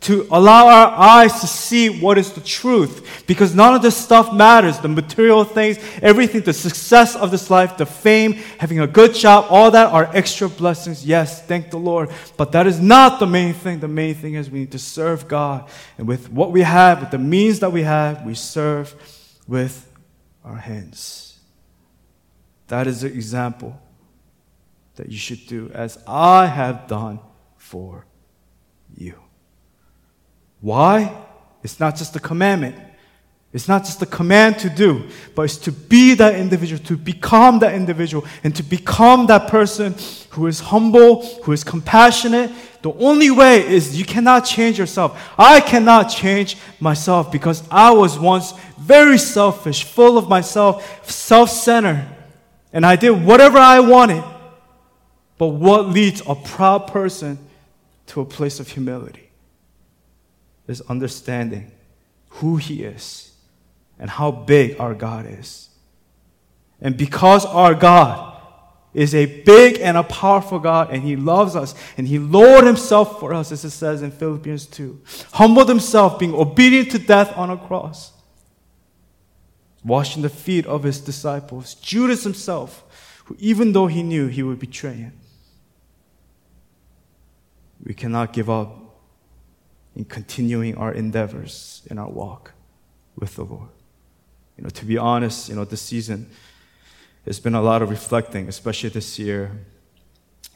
[0.00, 3.24] to allow our eyes to see what is the truth.
[3.26, 4.78] Because none of this stuff matters.
[4.78, 9.46] The material things, everything, the success of this life, the fame, having a good job,
[9.50, 11.04] all that are extra blessings.
[11.04, 12.10] Yes, thank the Lord.
[12.36, 13.80] But that is not the main thing.
[13.80, 15.68] The main thing is we need to serve God.
[15.98, 18.94] And with what we have, with the means that we have, we serve
[19.48, 19.90] with
[20.44, 21.40] our hands.
[22.68, 23.80] That is the example
[24.94, 27.18] that you should do as I have done
[27.56, 28.06] for
[28.96, 29.14] you.
[30.60, 31.24] Why?
[31.62, 32.76] It's not just a commandment.
[33.52, 37.60] It's not just a command to do, but it's to be that individual, to become
[37.60, 39.94] that individual, and to become that person
[40.30, 42.50] who is humble, who is compassionate.
[42.82, 45.32] The only way is you cannot change yourself.
[45.38, 52.06] I cannot change myself because I was once very selfish, full of myself, self centered,
[52.70, 54.22] and I did whatever I wanted.
[55.38, 57.38] But what leads a proud person
[58.08, 59.27] to a place of humility
[60.68, 61.72] is understanding
[62.28, 63.32] who he is
[63.98, 65.68] and how big our God is.
[66.80, 68.40] And because our God
[68.94, 73.20] is a big and a powerful God, and He loves us, and He lowered Himself
[73.20, 75.00] for us, as it says in Philippians 2,
[75.32, 78.12] humbled Himself, being obedient to death on a cross,
[79.84, 82.84] washing the feet of His disciples, Judas himself,
[83.26, 85.18] who even though he knew he would betray Him,
[87.84, 88.87] we cannot give up
[89.96, 92.52] in continuing our endeavors in our walk
[93.16, 93.68] with the Lord.
[94.56, 96.30] You know, to be honest, you know, this season,
[97.24, 99.52] it's been a lot of reflecting, especially this year.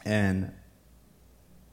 [0.05, 0.53] And,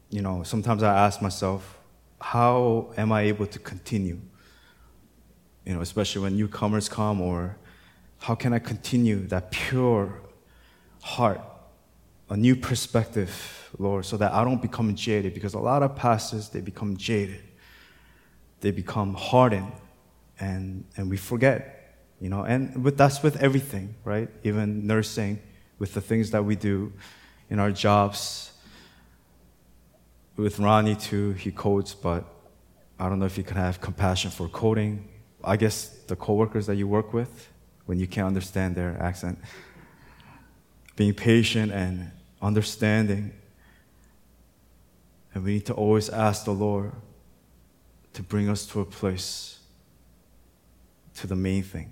[0.10, 1.80] you know, sometimes I ask myself,
[2.22, 4.19] how am I able to continue?
[5.65, 7.58] You know, especially when newcomers come, or
[8.19, 10.22] how can I continue that pure
[11.02, 11.41] heart,
[12.30, 15.34] a new perspective, Lord, so that I don't become jaded?
[15.34, 17.43] Because a lot of pastors, they become jaded,
[18.62, 19.72] they become hardened,
[20.39, 21.80] and, and we forget
[22.19, 24.30] you know, and with, that's with everything, right?
[24.43, 25.39] Even nursing,
[25.78, 26.91] with the things that we do
[27.50, 28.52] in our jobs.
[30.36, 32.26] With Ronnie too, he codes, but
[33.00, 35.08] I don't know if you can have compassion for coding.
[35.43, 37.50] I guess the coworkers that you work with,
[37.86, 39.39] when you can't understand their accent,
[40.98, 43.32] being patient and understanding.
[45.34, 46.91] And we need to always ask the Lord
[48.19, 49.60] to bring us to a place,
[51.15, 51.89] to the main thing.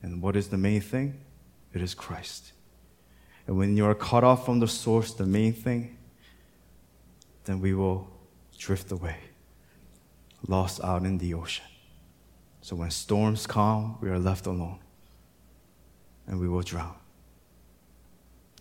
[0.00, 1.20] And what is the main thing?
[1.74, 2.52] It is Christ.
[3.46, 5.98] And when you are cut off from the source, the main thing,
[7.44, 8.08] then we will
[8.56, 9.18] drift away,
[10.46, 11.66] lost out in the ocean.
[12.62, 14.78] So when storms come, we are left alone
[16.26, 16.94] and we will drown.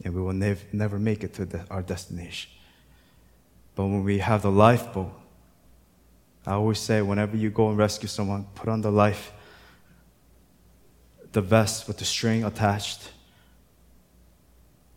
[0.04, 2.52] And we will nev- never make it to our destination.
[3.74, 5.14] But when we have the lifeboat,
[6.48, 9.34] I always say whenever you go and rescue someone, put on the life
[11.34, 13.12] the vest with the string attached.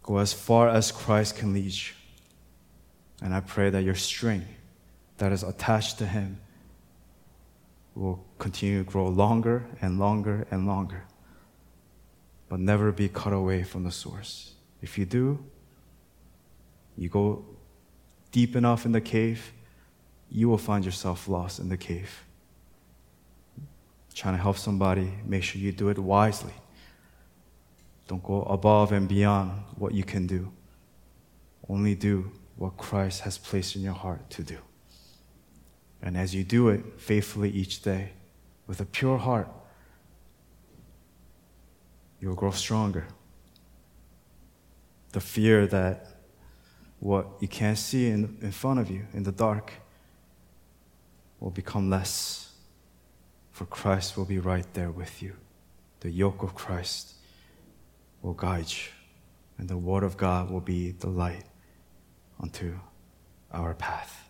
[0.04, 1.92] Go as far as Christ can lead you.
[3.20, 4.44] And I pray that your string
[5.18, 6.38] that is attached to Him
[7.96, 11.02] will continue to grow longer and longer and longer,
[12.48, 14.52] but never be cut away from the source.
[14.80, 15.44] If you do,
[16.96, 17.44] you go
[18.30, 19.52] deep enough in the cave,
[20.30, 22.24] you will find yourself lost in the cave
[24.14, 26.52] trying to help somebody, make sure you do it wisely.
[28.08, 30.52] Don't go above and beyond what you can do.
[31.68, 34.58] Only do what Christ has placed in your heart to do.
[36.02, 38.10] And as you do it faithfully each day,
[38.66, 39.48] with a pure heart,
[42.20, 43.06] you'll grow stronger.
[45.12, 46.20] The fear that
[46.98, 49.72] what you can't see in, in front of you in the dark
[51.40, 52.50] will become less
[53.60, 55.34] for Christ will be right there with you.
[56.00, 57.12] The yoke of Christ
[58.22, 58.90] will guide you,
[59.58, 61.44] and the Word of God will be the light
[62.42, 62.78] unto
[63.52, 64.24] our path.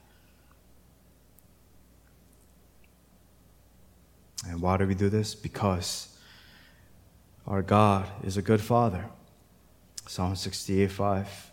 [4.49, 5.37] And why do we do this?
[5.37, 6.09] Because
[7.47, 9.05] our God is a good Father.
[10.09, 11.53] Psalm 68 5.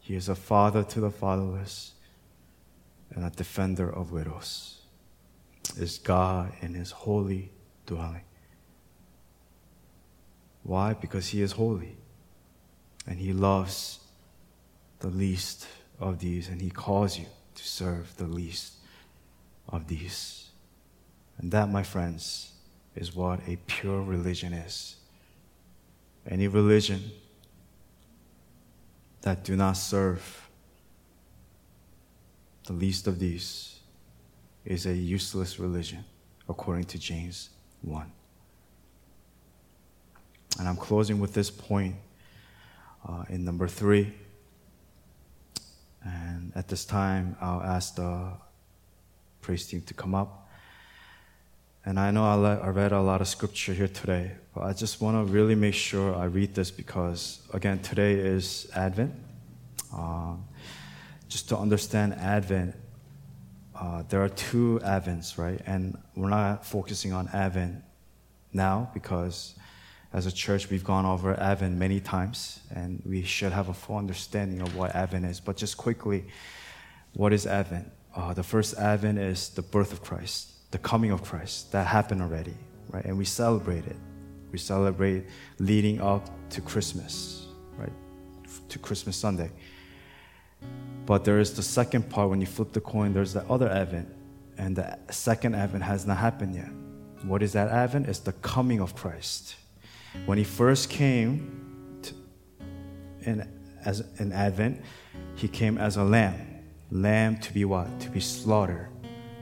[0.00, 1.94] He is a father to the fatherless
[3.10, 4.75] and a defender of widows
[5.76, 7.50] is God in his holy
[7.86, 8.22] dwelling.
[10.62, 10.94] Why?
[10.94, 11.96] Because he is holy.
[13.06, 14.00] And he loves
[14.98, 15.66] the least
[16.00, 18.74] of these, and he calls you to serve the least
[19.68, 20.50] of these.
[21.38, 22.52] And that, my friends,
[22.94, 24.96] is what a pure religion is.
[26.28, 27.12] Any religion
[29.22, 30.48] that do not serve
[32.64, 33.75] the least of these
[34.66, 36.04] is a useless religion,
[36.48, 37.50] according to James
[37.82, 38.10] 1.
[40.58, 41.94] And I'm closing with this point
[43.08, 44.12] uh, in number three.
[46.02, 48.32] And at this time, I'll ask the
[49.40, 50.48] praise team to come up.
[51.84, 54.72] And I know I, le- I read a lot of scripture here today, but I
[54.72, 59.14] just want to really make sure I read this because, again, today is Advent.
[59.92, 60.44] Um,
[61.28, 62.74] just to understand Advent,
[63.78, 65.60] uh, there are two Advents, right?
[65.66, 67.82] And we're not focusing on Advent
[68.52, 69.54] now because
[70.12, 73.96] as a church we've gone over Advent many times and we should have a full
[73.96, 75.40] understanding of what Advent is.
[75.40, 76.24] But just quickly,
[77.12, 77.90] what is Advent?
[78.14, 81.72] Uh, the first Advent is the birth of Christ the coming of Christ.
[81.72, 82.54] That happened already,
[82.90, 83.04] right?
[83.04, 83.96] And we celebrate it.
[84.52, 85.24] We celebrate
[85.58, 87.46] leading up to Christmas,
[87.76, 87.92] right?
[88.68, 89.50] To Christmas Sunday.
[91.06, 94.08] But there is the second part when you flip the coin, there's the other Advent.
[94.58, 96.70] And the second Advent has not happened yet.
[97.24, 98.08] What is that Advent?
[98.08, 99.56] It's the coming of Christ.
[100.24, 102.14] When he first came to,
[103.22, 103.48] in,
[103.84, 104.80] as an Advent,
[105.34, 106.64] he came as a lamb.
[106.90, 108.00] Lamb to be what?
[108.00, 108.88] To be slaughtered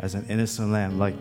[0.00, 1.20] as an innocent lamb, like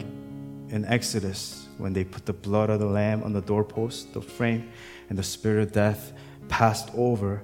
[0.69, 4.71] in Exodus when they put the blood of the lamb on the doorpost, the frame,
[5.09, 6.13] and the spirit of death
[6.49, 7.43] passed over.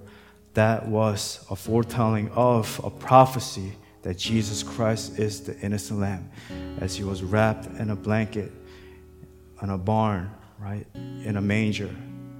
[0.54, 6.30] That was a foretelling of a prophecy that Jesus Christ is the innocent lamb
[6.80, 8.52] as he was wrapped in a blanket
[9.62, 11.94] in a barn, right, in a manger.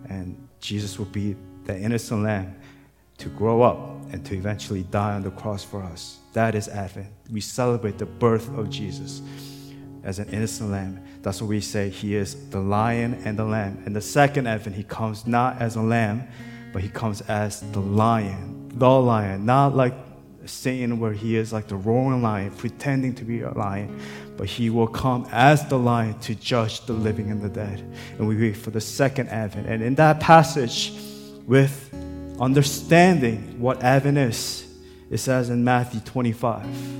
[0.10, 1.36] And Jesus would be
[1.66, 2.56] the innocent lamb
[3.18, 3.78] to grow up
[4.12, 6.20] and to eventually die on the cross for us.
[6.34, 7.08] That is Advent.
[7.32, 9.22] We celebrate the birth of Jesus
[10.04, 11.04] as an innocent lamb.
[11.22, 11.90] That's what we say.
[11.90, 13.84] He is the lion and the lamb.
[13.86, 16.28] And the second Advent, he comes not as a lamb,
[16.72, 19.94] but he comes as the lion, the lion, not like
[20.46, 24.00] Satan, where he is like the roaring lion, pretending to be a lion,
[24.38, 27.80] but he will come as the lion to judge the living and the dead.
[28.18, 29.68] And we wait for the second Advent.
[29.68, 30.94] And in that passage,
[31.46, 31.94] with
[32.40, 34.66] understanding what Advent is,
[35.10, 37.00] it says in Matthew 25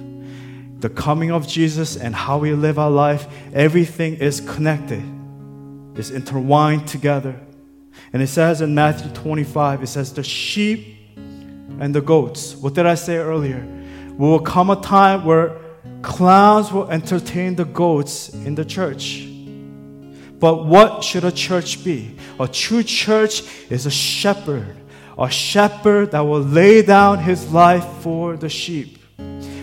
[0.80, 5.04] the coming of Jesus and how we live our life, everything is connected,
[5.96, 7.40] is intertwined together.
[8.14, 12.56] And it says in Matthew 25, it says, The sheep and the goats.
[12.56, 13.68] What did I say earlier?
[14.18, 15.58] Will come a time where
[16.02, 19.26] clowns will entertain the goats in the church.
[20.40, 22.16] But what should a church be?
[22.40, 24.78] A true church is a shepherd
[25.20, 28.98] a shepherd that will lay down his life for the sheep,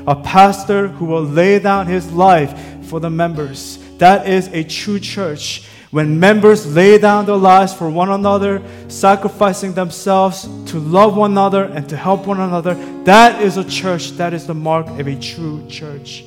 [0.06, 3.78] a pastor who will lay down his life for the members.
[3.96, 5.66] That is a true church.
[5.90, 11.64] When members lay down their lives for one another, sacrificing themselves to love one another
[11.64, 12.74] and to help one another,
[13.04, 14.12] that is a church.
[14.12, 16.24] That is the mark of a true church.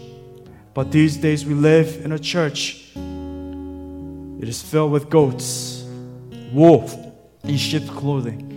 [0.74, 2.92] But these days we live in a church.
[2.96, 5.84] It is filled with goats,
[6.54, 6.96] wolves
[7.44, 8.50] in sheep's clothing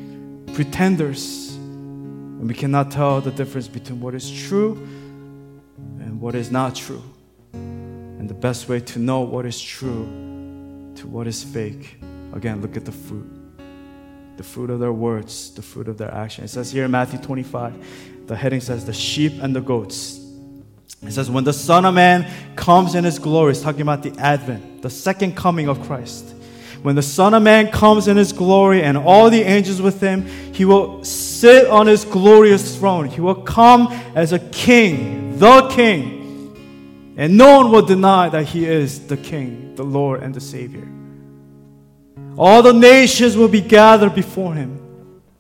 [0.55, 1.55] pretenders.
[1.55, 4.75] And we cannot tell the difference between what is true
[6.01, 7.03] and what is not true.
[7.53, 10.32] And the best way to know what is true
[10.97, 11.97] to what is fake,
[12.33, 13.29] again, look at the fruit.
[14.37, 16.45] The fruit of their words, the fruit of their action.
[16.45, 20.19] It says here in Matthew 25, the heading says, The sheep and the goats.
[21.03, 24.13] It says, When the Son of Man comes in his glory, it's talking about the
[24.19, 26.35] advent, the second coming of Christ
[26.83, 30.27] when the Son of Man comes in his glory and all the angels with him,
[30.53, 33.07] he will sit on his glorious throne.
[33.07, 33.87] He will come
[34.17, 37.15] as a king, the king.
[37.17, 40.89] And no one will deny that he is the king, the Lord, and the Savior.
[42.37, 44.79] All the nations will be gathered before him.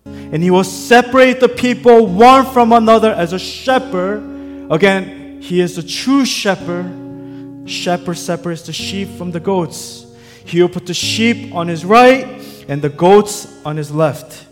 [0.04, 4.68] And he will separate the people one from another as a shepherd.
[4.70, 7.68] Again, he is the true shepherd.
[7.68, 10.06] Shepherd separates the sheep from the goats.
[10.44, 12.26] He will put the sheep on his right
[12.68, 14.46] and the goats on his left.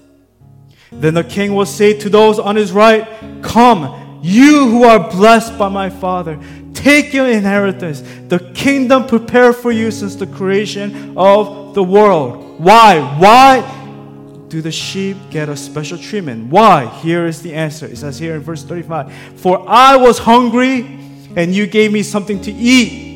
[0.92, 3.06] Then the king will say to those on his right,
[3.42, 6.38] Come, you who are blessed by my Father,
[6.74, 12.60] take your inheritance, the kingdom prepared for you since the creation of the world.
[12.60, 13.00] Why?
[13.18, 13.76] Why
[14.48, 16.50] do the sheep get a special treatment?
[16.50, 16.86] Why?
[16.86, 17.86] Here is the answer.
[17.86, 20.98] It says here in verse 35 For I was hungry,
[21.36, 23.10] and you gave me something to eat.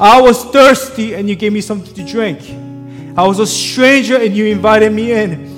[0.00, 2.40] I was thirsty and you gave me something to drink.
[3.16, 5.57] I was a stranger and you invited me in.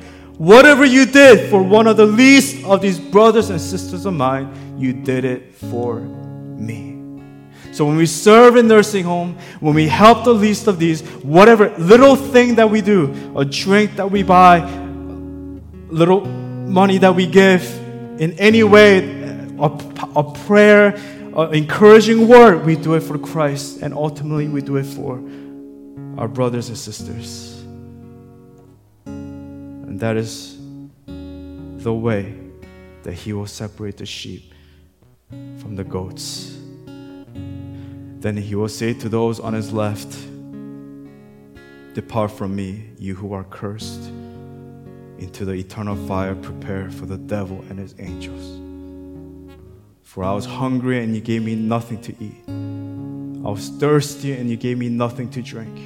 [0.41, 4.75] whatever you did for one of the least of these brothers and sisters of mine,
[4.75, 6.97] you did it for me.
[7.71, 11.69] So when we serve in nursing home, when we help the least of these, whatever
[11.77, 14.61] little thing that we do, a drink that we buy,
[15.89, 17.63] little money that we give,
[18.19, 19.21] in any way,
[19.59, 19.65] a,
[20.15, 20.95] a prayer,
[21.35, 25.23] an encouraging word, we do it for Christ, and ultimately we do it for
[26.17, 27.50] our brothers and sisters.
[30.01, 30.57] That is
[31.05, 32.33] the way
[33.03, 34.51] that He will separate the sheep
[35.29, 36.57] from the goats.
[38.19, 40.11] Then He will say to those on His left,
[41.93, 44.07] Depart from me, you who are cursed,
[45.19, 48.59] into the eternal fire prepared for the devil and his angels.
[50.01, 52.41] For I was hungry and you gave me nothing to eat.
[53.45, 55.77] I was thirsty and you gave me nothing to drink.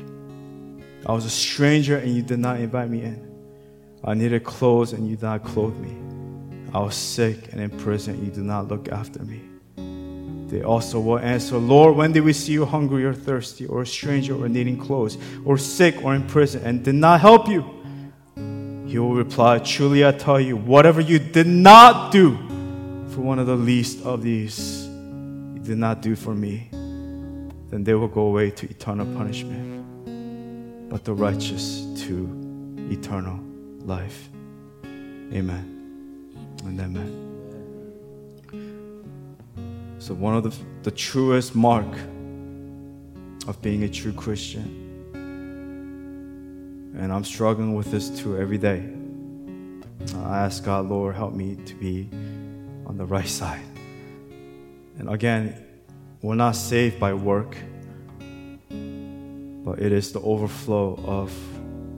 [1.05, 3.34] I was a stranger and you did not invite me in.
[4.07, 5.97] I needed clothes and you did not clothe me.
[6.71, 9.41] I was sick and in prison and you did not look after me.
[10.47, 13.87] They also will answer, Lord, when did we see you hungry or thirsty, or a
[13.87, 17.65] stranger or needing clothes, or sick or in prison, and did not help you?
[18.85, 22.35] He will reply, Truly I tell you, whatever you did not do
[23.09, 26.69] for one of the least of these, you did not do for me,
[27.71, 32.29] then they will go away to eternal punishment, but the righteous to
[32.91, 33.39] eternal
[33.86, 34.29] life.
[34.83, 35.71] Amen.
[36.65, 37.21] And amen.
[39.99, 41.91] So, one of the, the truest mark
[43.47, 44.83] of being a true Christian,
[46.97, 48.88] and I'm struggling with this too every day.
[50.13, 52.09] Uh, I ask God, Lord, help me to be
[52.86, 53.65] on the right side.
[54.97, 55.65] And again,
[56.21, 57.57] we're not saved by work,
[58.69, 61.31] but it is the overflow of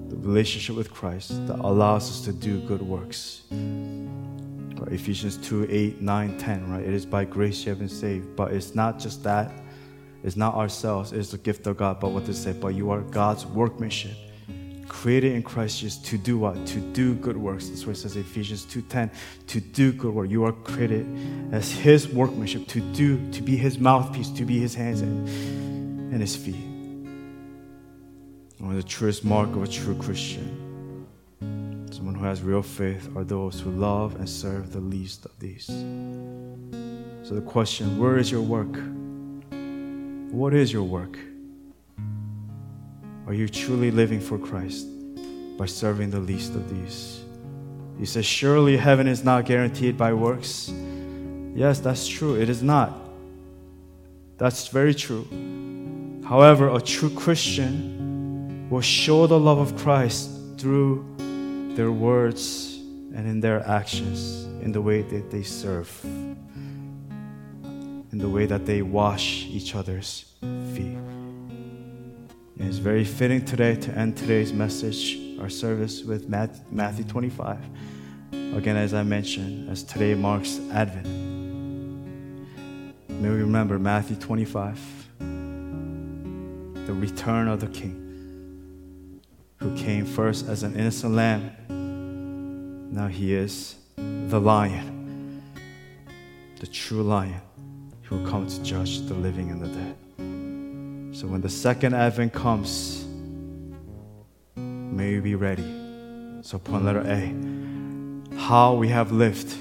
[0.09, 3.43] the relationship with Christ that allows us to do good works.
[3.51, 4.91] Right?
[4.91, 6.83] Ephesians 2 8, 9, 10, right?
[6.83, 8.35] It is by grace you have been saved.
[8.35, 9.51] But it's not just that,
[10.23, 11.99] it's not ourselves, it's the gift of God.
[11.99, 12.53] But what to say?
[12.53, 14.15] But you are God's workmanship
[14.87, 16.65] created in Christ Jesus to do what?
[16.67, 17.69] To do good works.
[17.69, 19.11] That's what it says Ephesians 2:10.
[19.47, 20.29] To do good work.
[20.29, 21.05] You are created
[21.51, 25.27] as his workmanship to do, to be his mouthpiece, to be his hands and,
[26.11, 26.66] and his feet.
[28.59, 31.05] One of the truest mark of a true Christian,
[31.91, 35.67] someone who has real faith, are those who love and serve the least of these.
[35.67, 38.75] So the question, where is your work?
[40.31, 41.19] What is your work?
[43.27, 44.87] Are you truly living for Christ
[45.57, 47.23] by serving the least of these?
[47.99, 50.71] He says, Surely heaven is not guaranteed by works.
[51.53, 52.39] Yes, that's true.
[52.39, 52.97] It is not.
[54.37, 55.27] That's very true.
[56.25, 57.96] However, a true Christian
[58.69, 61.05] will show the love of Christ through
[61.75, 62.79] their words
[63.15, 66.37] and in their actions, in the way that they serve, in
[68.11, 70.33] the way that they wash each other's
[70.73, 70.97] feet.
[72.59, 77.59] And it's very fitting today to end today's message, our service, with Matthew 25.
[78.33, 81.07] Again, as I mentioned, as today marks Advent.
[83.07, 84.79] May we remember Matthew 25,
[85.19, 88.06] the return of the King,
[89.57, 91.51] who came first as an innocent lamb.
[92.91, 95.43] Now he is the lion,
[96.59, 97.41] the true lion,
[98.03, 99.95] who will come to judge the living and the dead.
[101.15, 103.05] So when the second advent comes,
[104.55, 105.65] may we be ready.
[106.41, 107.33] So point letter A.
[108.37, 109.55] How we have lived.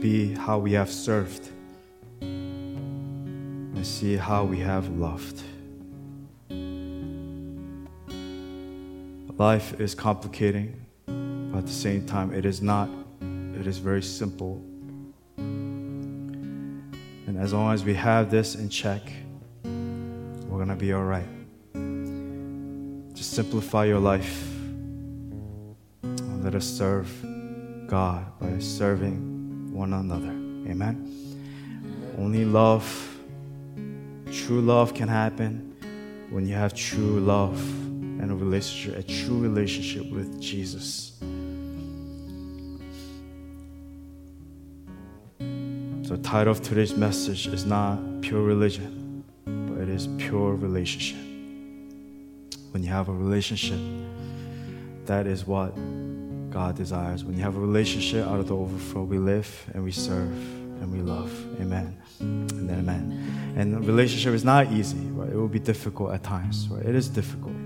[0.00, 0.34] B.
[0.34, 1.48] How we have served.
[2.20, 4.16] And C.
[4.16, 5.42] How we have loved.
[9.42, 10.86] Life is complicating,
[11.50, 12.88] but at the same time, it is not.
[13.58, 14.62] It is very simple
[17.26, 19.02] and as long as we have this in check,
[19.64, 21.26] we're going to be all right.
[23.14, 24.48] Just simplify your life.
[26.04, 27.08] And let us serve
[27.88, 30.30] God by serving one another.
[30.70, 30.96] Amen.
[32.16, 32.86] Only love,
[34.30, 35.74] true love can happen
[36.30, 37.58] when you have true love
[38.22, 41.12] and a relationship, a true relationship with Jesus.
[46.06, 51.18] So, the title of today's message is not pure religion, but it is pure relationship.
[52.70, 53.80] When you have a relationship,
[55.06, 55.74] that is what
[56.48, 57.24] God desires.
[57.24, 60.30] When you have a relationship out of the overflow, we live and we serve
[60.80, 61.32] and we love.
[61.60, 62.00] Amen.
[62.20, 63.54] And amen.
[63.56, 65.28] And relationship is not easy, right?
[65.28, 66.86] It will be difficult at times, right?
[66.86, 67.56] It is difficult.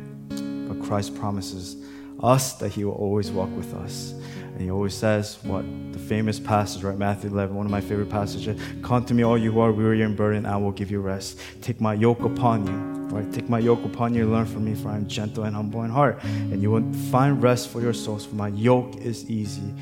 [0.87, 1.77] Christ promises
[2.23, 4.13] us that He will always walk with us.
[4.13, 6.97] And He always says what the famous passage, right?
[6.97, 8.61] Matthew 11, one of my favorite passages.
[8.83, 11.39] Come to me, all you who are weary and burdened, I will give you rest.
[11.61, 12.75] Take my yoke upon you,
[13.15, 13.31] right?
[13.33, 15.91] Take my yoke upon you learn from me, for I am gentle and humble in
[15.91, 16.23] heart.
[16.25, 19.75] And you will find rest for your souls, for my yoke is easy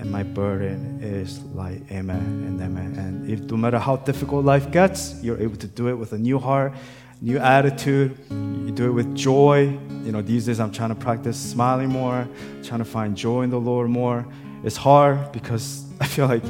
[0.00, 1.82] and my burden is light.
[1.90, 2.94] Amen and amen.
[2.98, 6.18] And if no matter how difficult life gets, you're able to do it with a
[6.18, 6.72] new heart,
[7.20, 8.18] new attitude.
[8.30, 9.78] You do it with joy.
[10.04, 12.28] You know, these days I'm trying to practice smiling more,
[12.62, 14.26] trying to find joy in the Lord more.
[14.64, 16.44] It's hard because I feel like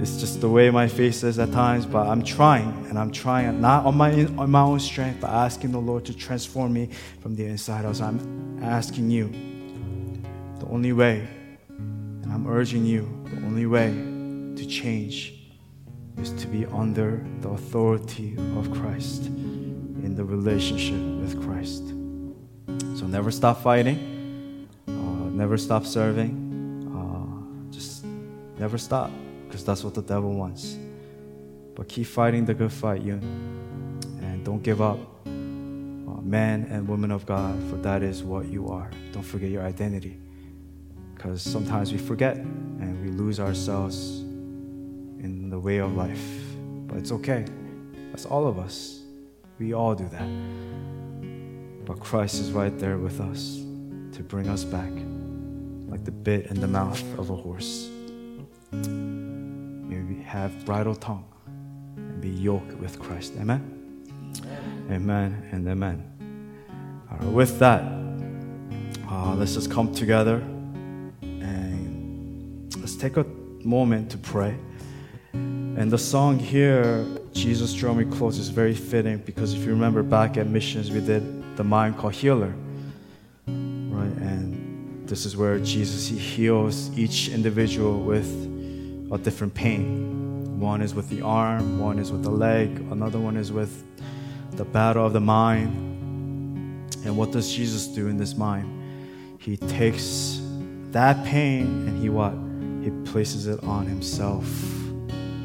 [0.00, 3.60] it's just the way my face is at times, but I'm trying, and I'm trying
[3.60, 6.90] not on my on my own strength, but asking the Lord to transform me
[7.20, 7.96] from the inside out.
[7.96, 9.30] So I'm asking you,
[10.58, 11.28] the only way
[12.32, 13.90] and I'm urging you, the only way
[14.56, 15.34] to change
[16.18, 19.24] is to be under the authority of Christ,
[20.12, 21.84] in the relationship with Christ.
[22.98, 24.92] So never stop fighting, uh,
[25.42, 26.32] never stop serving,
[26.94, 28.04] uh, just
[28.58, 29.10] never stop,
[29.46, 30.76] because that's what the devil wants.
[31.74, 33.22] But keep fighting the good fight, Yun,
[34.20, 34.98] and don't give up.
[35.24, 38.90] Uh, men and women of God, for that is what you are.
[39.12, 40.18] Don't forget your identity
[41.14, 44.20] because sometimes we forget and we lose ourselves
[45.24, 46.26] in the way of life.
[46.86, 47.46] But it's okay.
[48.10, 49.01] That's all of us.
[49.62, 51.86] We all do that.
[51.86, 53.58] But Christ is right there with us
[54.16, 54.90] to bring us back,
[55.86, 57.88] like the bit in the mouth of a horse.
[58.72, 61.24] May we have bridle tongue
[61.96, 63.34] and be yoked with Christ.
[63.38, 64.02] Amen?
[64.90, 67.04] Amen, and amen.
[67.08, 67.84] All right, with that,
[69.08, 70.42] uh, let's just come together
[71.22, 73.24] and let's take a
[73.62, 74.56] moment to pray.
[75.32, 80.02] And the song here, Jesus Draw Me Close, is very fitting because if you remember
[80.02, 82.54] back at missions, we did the mind called Healer.
[83.46, 84.12] Right?
[84.20, 88.30] And this is where Jesus he heals each individual with
[89.12, 90.58] a different pain.
[90.60, 93.84] One is with the arm, one is with the leg, another one is with
[94.52, 95.74] the battle of the mind.
[97.04, 99.40] And what does Jesus do in this mind?
[99.40, 100.40] He takes
[100.92, 102.34] that pain and he what?
[102.84, 104.46] He places it on himself.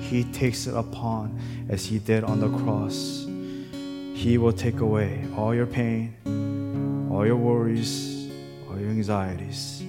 [0.10, 1.40] He takes it upon
[1.70, 3.26] as he did on the cross.
[4.18, 6.16] He will take away all your pain,
[7.12, 8.30] all your worries,
[8.68, 9.82] all your anxieties.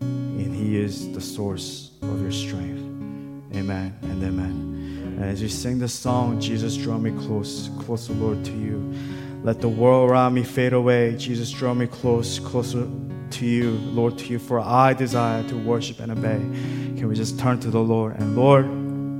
[0.00, 2.80] And He is the source of your strength.
[3.56, 5.14] Amen and amen.
[5.18, 8.92] And as you sing the song, Jesus, draw me close, closer, Lord, to you.
[9.44, 11.16] Let the world around me fade away.
[11.16, 12.88] Jesus, draw me close, closer
[13.30, 16.38] to you, Lord, to you, for I desire to worship and obey.
[16.98, 18.16] Can we just turn to the Lord?
[18.16, 18.66] And Lord,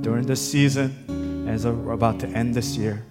[0.07, 3.03] during this season, as we're about to end this year,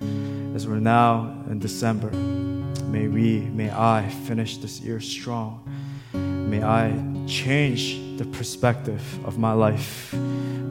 [0.54, 5.62] as we're now in December, may we, may I finish this year strong.
[6.14, 6.88] May I
[7.26, 10.14] change the perspective of my life,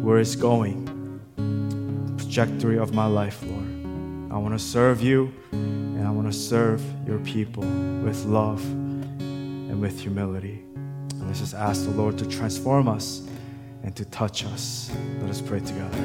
[0.02, 0.90] where it's going,
[2.18, 4.32] trajectory of my life, Lord.
[4.32, 7.62] I want to serve you and I want to serve your people
[8.04, 10.64] with love and with humility.
[10.74, 13.22] And let's just ask the Lord to transform us
[13.86, 14.92] and to touch us.
[15.22, 15.98] Let us pray together.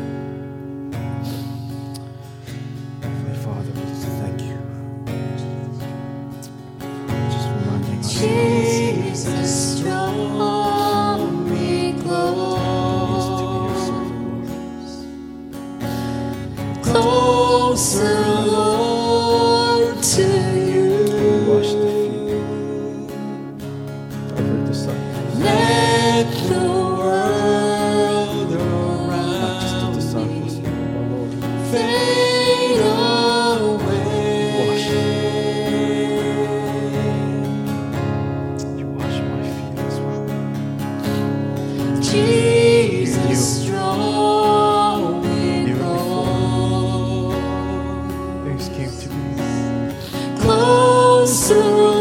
[3.00, 4.58] Heavenly Father, we just thank you.
[7.32, 8.20] Just reminding us.
[8.20, 9.59] Jesus,
[48.68, 49.94] Came to me.
[50.40, 51.99] Closer,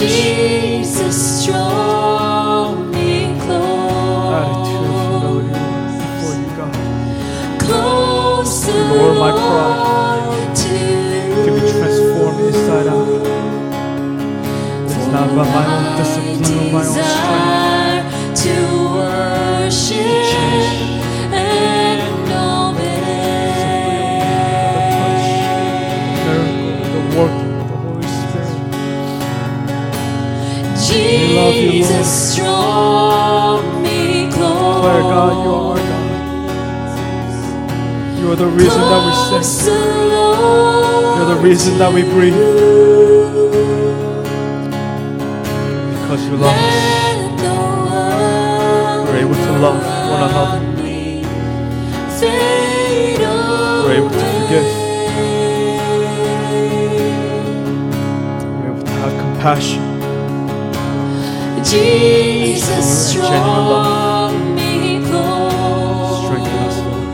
[0.00, 0.84] compassion.
[0.84, 3.24] Jesus, draw me
[4.38, 7.60] Attitude of humility close, before you, God.
[7.60, 10.78] closer, Lord, my pride Lord, to
[11.44, 13.08] To be transformed inside out.
[14.86, 15.64] It's not by my
[32.36, 34.84] draw me close.
[34.84, 36.04] God, you are our God.
[38.18, 39.12] You are the reason that we
[39.44, 39.74] sing.
[41.16, 42.34] You're the reason that we breathe.
[45.92, 46.84] Because you love us.
[49.08, 49.80] We're able to love
[50.10, 50.60] one another.
[53.84, 54.68] We're able to forgive.
[58.58, 59.83] We're able to have compassion.
[61.64, 66.26] Jesus, draw me close.
[66.26, 67.06] Strengthen us, Lord.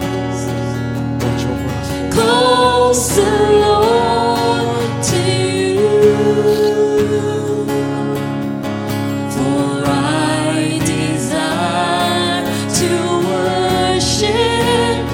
[1.22, 1.88] Watch over us.
[2.14, 5.22] Closer, Lord, to
[5.78, 6.16] you.
[9.30, 12.42] For I desire
[12.78, 12.90] to
[13.30, 15.04] worship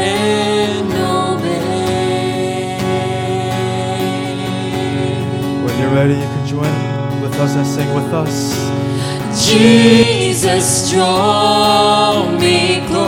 [0.00, 1.68] and obey.
[5.64, 6.74] When you're ready, you can join
[7.22, 8.57] with us and sing with us.
[9.48, 13.07] Jesus, draw me close,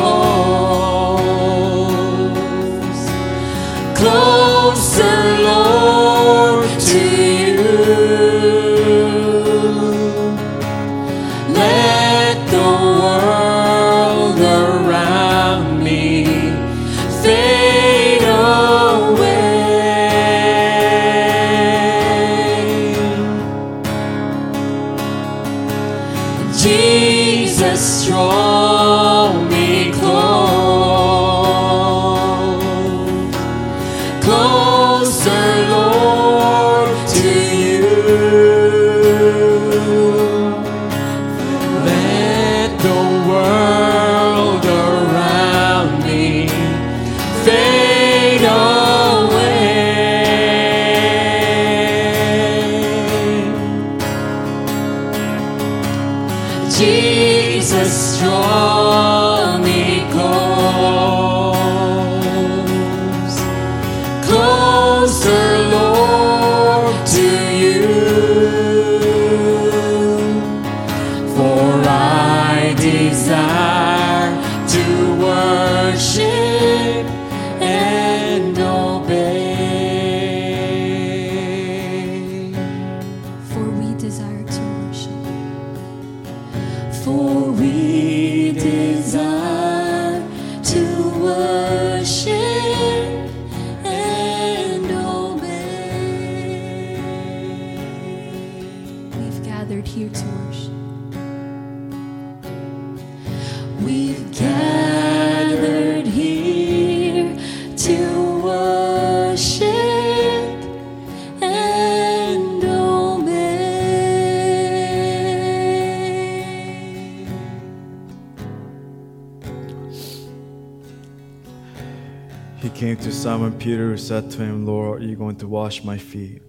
[125.41, 126.43] to wash my feet?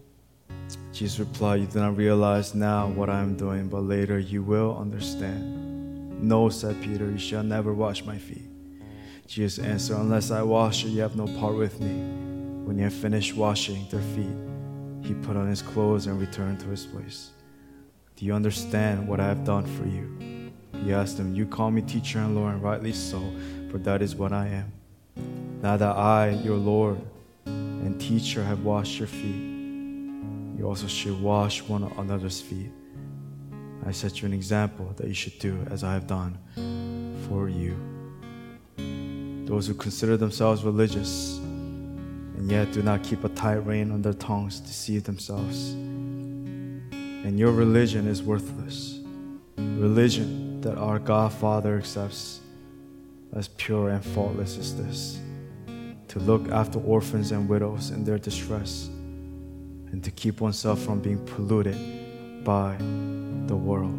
[0.94, 4.78] Jesus replied, You do not realize now what I am doing, but later you will
[4.78, 6.22] understand.
[6.22, 8.48] No, said Peter, you shall never wash my feet.
[9.28, 11.94] Jesus answered, Unless I wash you, you have no part with me.
[12.66, 16.68] When you had finished washing their feet, he put on his clothes and returned to
[16.68, 17.32] his place.
[18.18, 20.52] Do you understand what I have done for you?
[20.84, 23.22] He asked him, You call me teacher and Lord, and rightly so,
[23.70, 24.72] for that is what I am.
[25.62, 27.00] Now that I, your Lord
[27.84, 29.42] and teacher, have washed your feet,
[30.58, 32.72] you also should wash one another's feet.
[33.86, 36.38] I set you an example that you should do as I have done
[37.28, 37.76] for you.
[39.48, 44.14] Those who consider themselves religious and yet do not keep a tight rein on their
[44.14, 45.72] tongues deceive themselves.
[45.74, 49.00] And your religion is worthless.
[49.58, 52.42] Religion that our God Father accepts
[53.34, 55.20] as pure and faultless as this
[56.12, 58.89] to look after orphans and widows in their distress
[59.91, 62.76] and to keep oneself from being polluted by
[63.47, 63.97] the world.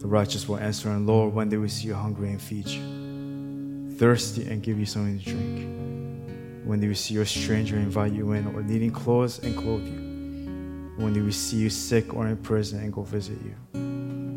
[0.00, 3.96] The righteous will answer, and Lord, when they will see you hungry and feed you,
[3.96, 8.12] thirsty and give you something to drink, when they will see you a stranger invite
[8.12, 12.26] you in, or needing clothes and clothe you, when they will see you sick or
[12.26, 13.54] in prison and go visit you.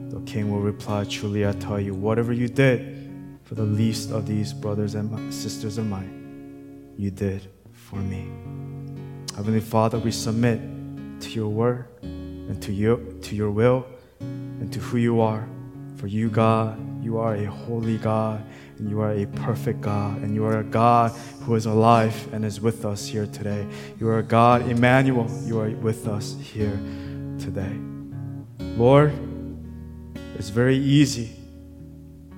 [0.10, 3.03] The king will reply, Truly I tell you, whatever you did
[3.54, 8.28] for the least of these brothers and sisters of mine, you did for me.
[9.36, 10.60] Heavenly Father, we submit
[11.22, 13.86] to your word and to you to your will
[14.20, 15.48] and to who you are.
[15.98, 18.44] For you, God, you are a holy God
[18.80, 22.44] and you are a perfect God and you are a God who is alive and
[22.44, 23.68] is with us here today.
[24.00, 26.80] You are a God, Emmanuel, you are with us here
[27.38, 27.78] today.
[28.78, 29.14] Lord,
[30.40, 31.43] it's very easy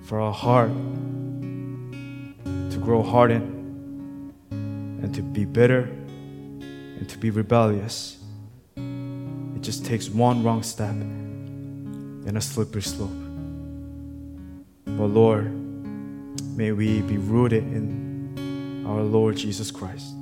[0.05, 0.69] for our heart
[2.45, 5.89] to grow hardened and to be bitter
[6.59, 8.17] and to be rebellious.
[8.75, 13.09] It just takes one wrong step and a slippery slope.
[14.85, 15.51] But Lord,
[16.55, 20.13] may we be rooted in our Lord Jesus Christ.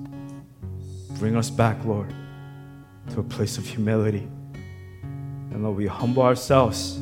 [1.20, 2.14] Bring us back, Lord,
[3.12, 4.28] to a place of humility.
[5.52, 6.98] And Lord, we humble ourselves.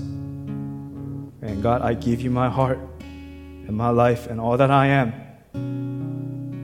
[1.51, 5.11] And God, I give you my heart and my life and all that I am.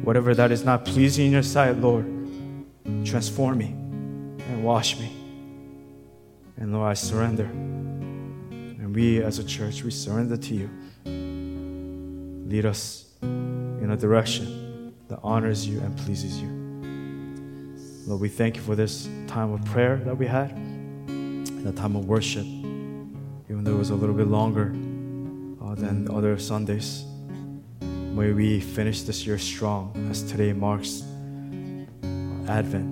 [0.03, 2.05] Whatever that is not pleasing in your sight, Lord,
[3.03, 5.11] transform me and wash me.
[6.55, 7.43] And Lord, I surrender.
[7.43, 10.69] And we as a church, we surrender to you.
[12.49, 16.47] Lead us in a direction that honors you and pleases you.
[18.07, 21.97] Lord, we thank you for this time of prayer that we had, and the time
[21.97, 22.45] of worship,
[23.67, 24.73] it was a little bit longer
[25.61, 27.03] uh, than other Sundays.
[27.81, 31.03] May we finish this year strong as today marks
[32.47, 32.87] Advent,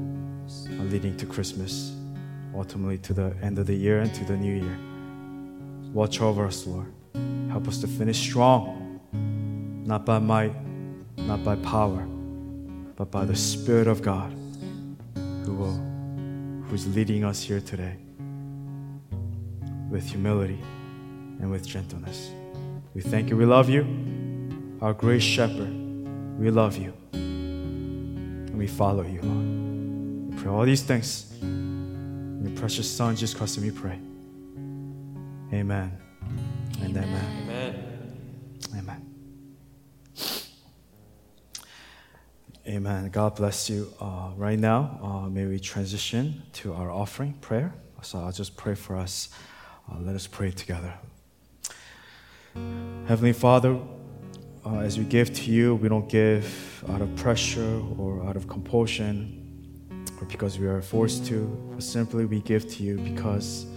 [0.69, 1.95] uh, leading to Christmas,
[2.53, 4.77] ultimately to the end of the year and to the new year.
[5.93, 6.91] Watch over us, Lord.
[7.49, 8.99] Help us to finish strong,
[9.85, 10.53] not by might,
[11.15, 12.05] not by power,
[12.97, 14.33] but by the Spirit of God
[15.45, 15.79] who will
[16.67, 17.95] who's leading us here today
[19.95, 20.59] with humility
[21.39, 22.29] and with gentleness.
[22.93, 23.37] We thank you.
[23.37, 23.83] We love you.
[24.81, 25.73] Our great shepherd.
[26.37, 26.91] We love you.
[27.13, 30.35] And we follow you, Lord.
[30.35, 31.31] We pray all these things.
[31.41, 33.97] In your precious Son, Jesus Christ, and we pray.
[35.57, 35.97] Amen.
[36.81, 37.43] And amen.
[37.43, 38.19] Amen.
[38.77, 39.01] Amen.
[42.67, 43.09] Amen.
[43.11, 43.93] God bless you.
[44.01, 47.73] Uh, right now, uh, may we transition to our offering prayer.
[48.01, 49.29] So I'll just pray for us.
[49.87, 50.93] Uh, let us pray together.
[53.07, 53.77] Heavenly Father,
[54.65, 58.47] uh, as we give to you, we don't give out of pressure or out of
[58.47, 59.41] compulsion
[60.19, 63.67] or because we are forced to, but simply we give to you because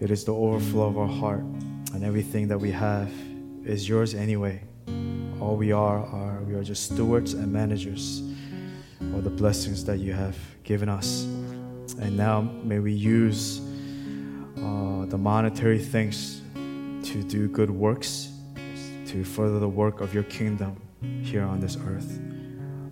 [0.00, 1.44] it is the overflow of our heart,
[1.94, 3.10] and everything that we have
[3.64, 4.60] is yours anyway.
[5.40, 8.22] All we are are we are just stewards and managers
[9.14, 11.22] of the blessings that you have given us.
[12.00, 13.60] And now may we use
[14.62, 16.40] uh, the monetary things
[17.02, 18.30] to do good works,
[19.06, 20.80] to further the work of your kingdom
[21.22, 22.20] here on this earth.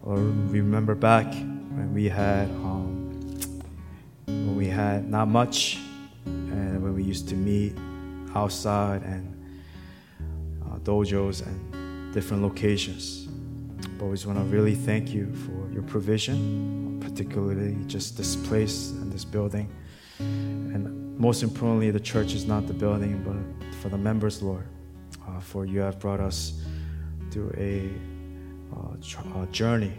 [0.03, 3.07] Or remember back when we had um,
[4.27, 5.79] when we had not much,
[6.25, 7.75] and when we used to meet
[8.35, 9.55] outside and
[10.65, 13.29] uh, dojos and different locations.
[13.99, 18.91] But we just want to really thank you for your provision, particularly just this place
[18.91, 19.71] and this building.
[20.19, 24.67] And most importantly, the church is not the building, but for the members, Lord.
[25.29, 26.63] Uh, for you have brought us
[27.31, 27.91] through a,
[28.75, 29.93] uh, tr- a journey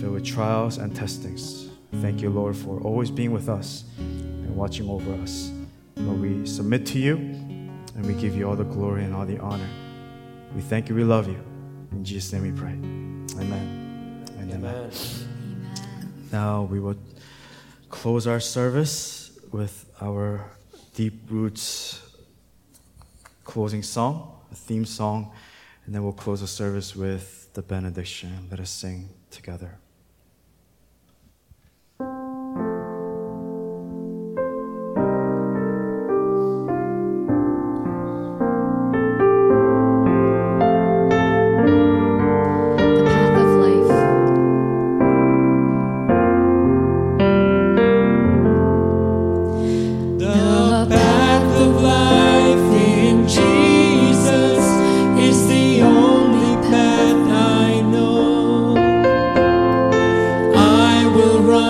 [0.00, 1.68] filled with trials and testings.
[2.00, 5.50] Thank you, Lord, for always being with us and watching over us.
[5.96, 9.38] Lord, we submit to you and we give you all the glory and all the
[9.38, 9.68] honor.
[10.54, 11.42] We thank you, we love you.
[11.90, 12.70] In Jesus' name we pray.
[13.42, 14.24] Amen.
[14.38, 14.74] And amen.
[14.74, 14.90] Amen.
[16.30, 16.96] Now we will
[17.90, 20.52] close our service with our
[20.98, 22.02] Deep Roots
[23.44, 25.30] closing song, a theme song,
[25.86, 28.48] and then we'll close the service with the benediction.
[28.50, 29.78] Let us sing together.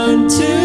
[0.09, 0.58] Will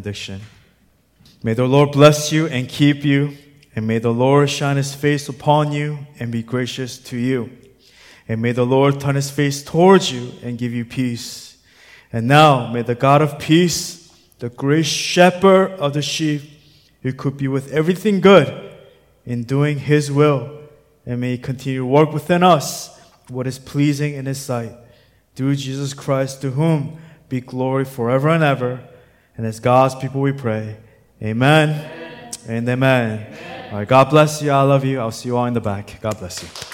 [0.00, 0.40] benediction.
[1.42, 3.36] May the Lord bless you and keep you,
[3.76, 7.50] and may the Lord shine his face upon you and be gracious to you.
[8.26, 11.58] And may the Lord turn his face towards you and give you peace.
[12.12, 16.42] And now may the God of peace, the great shepherd of the sheep,
[17.02, 18.48] equip you with everything good
[19.26, 20.60] in doing his will,
[21.04, 22.98] and may he continue to work within us
[23.28, 24.72] what is pleasing in his sight.
[25.34, 26.98] Through Jesus Christ, to whom
[27.28, 28.89] be glory forever and ever.
[29.40, 30.76] And as God's people we pray.
[31.22, 31.70] Amen,
[32.46, 33.26] and amen.
[33.72, 34.50] All right, God bless you.
[34.50, 35.00] I love you.
[35.00, 35.98] I'll see you all in the back.
[36.02, 36.69] God bless you.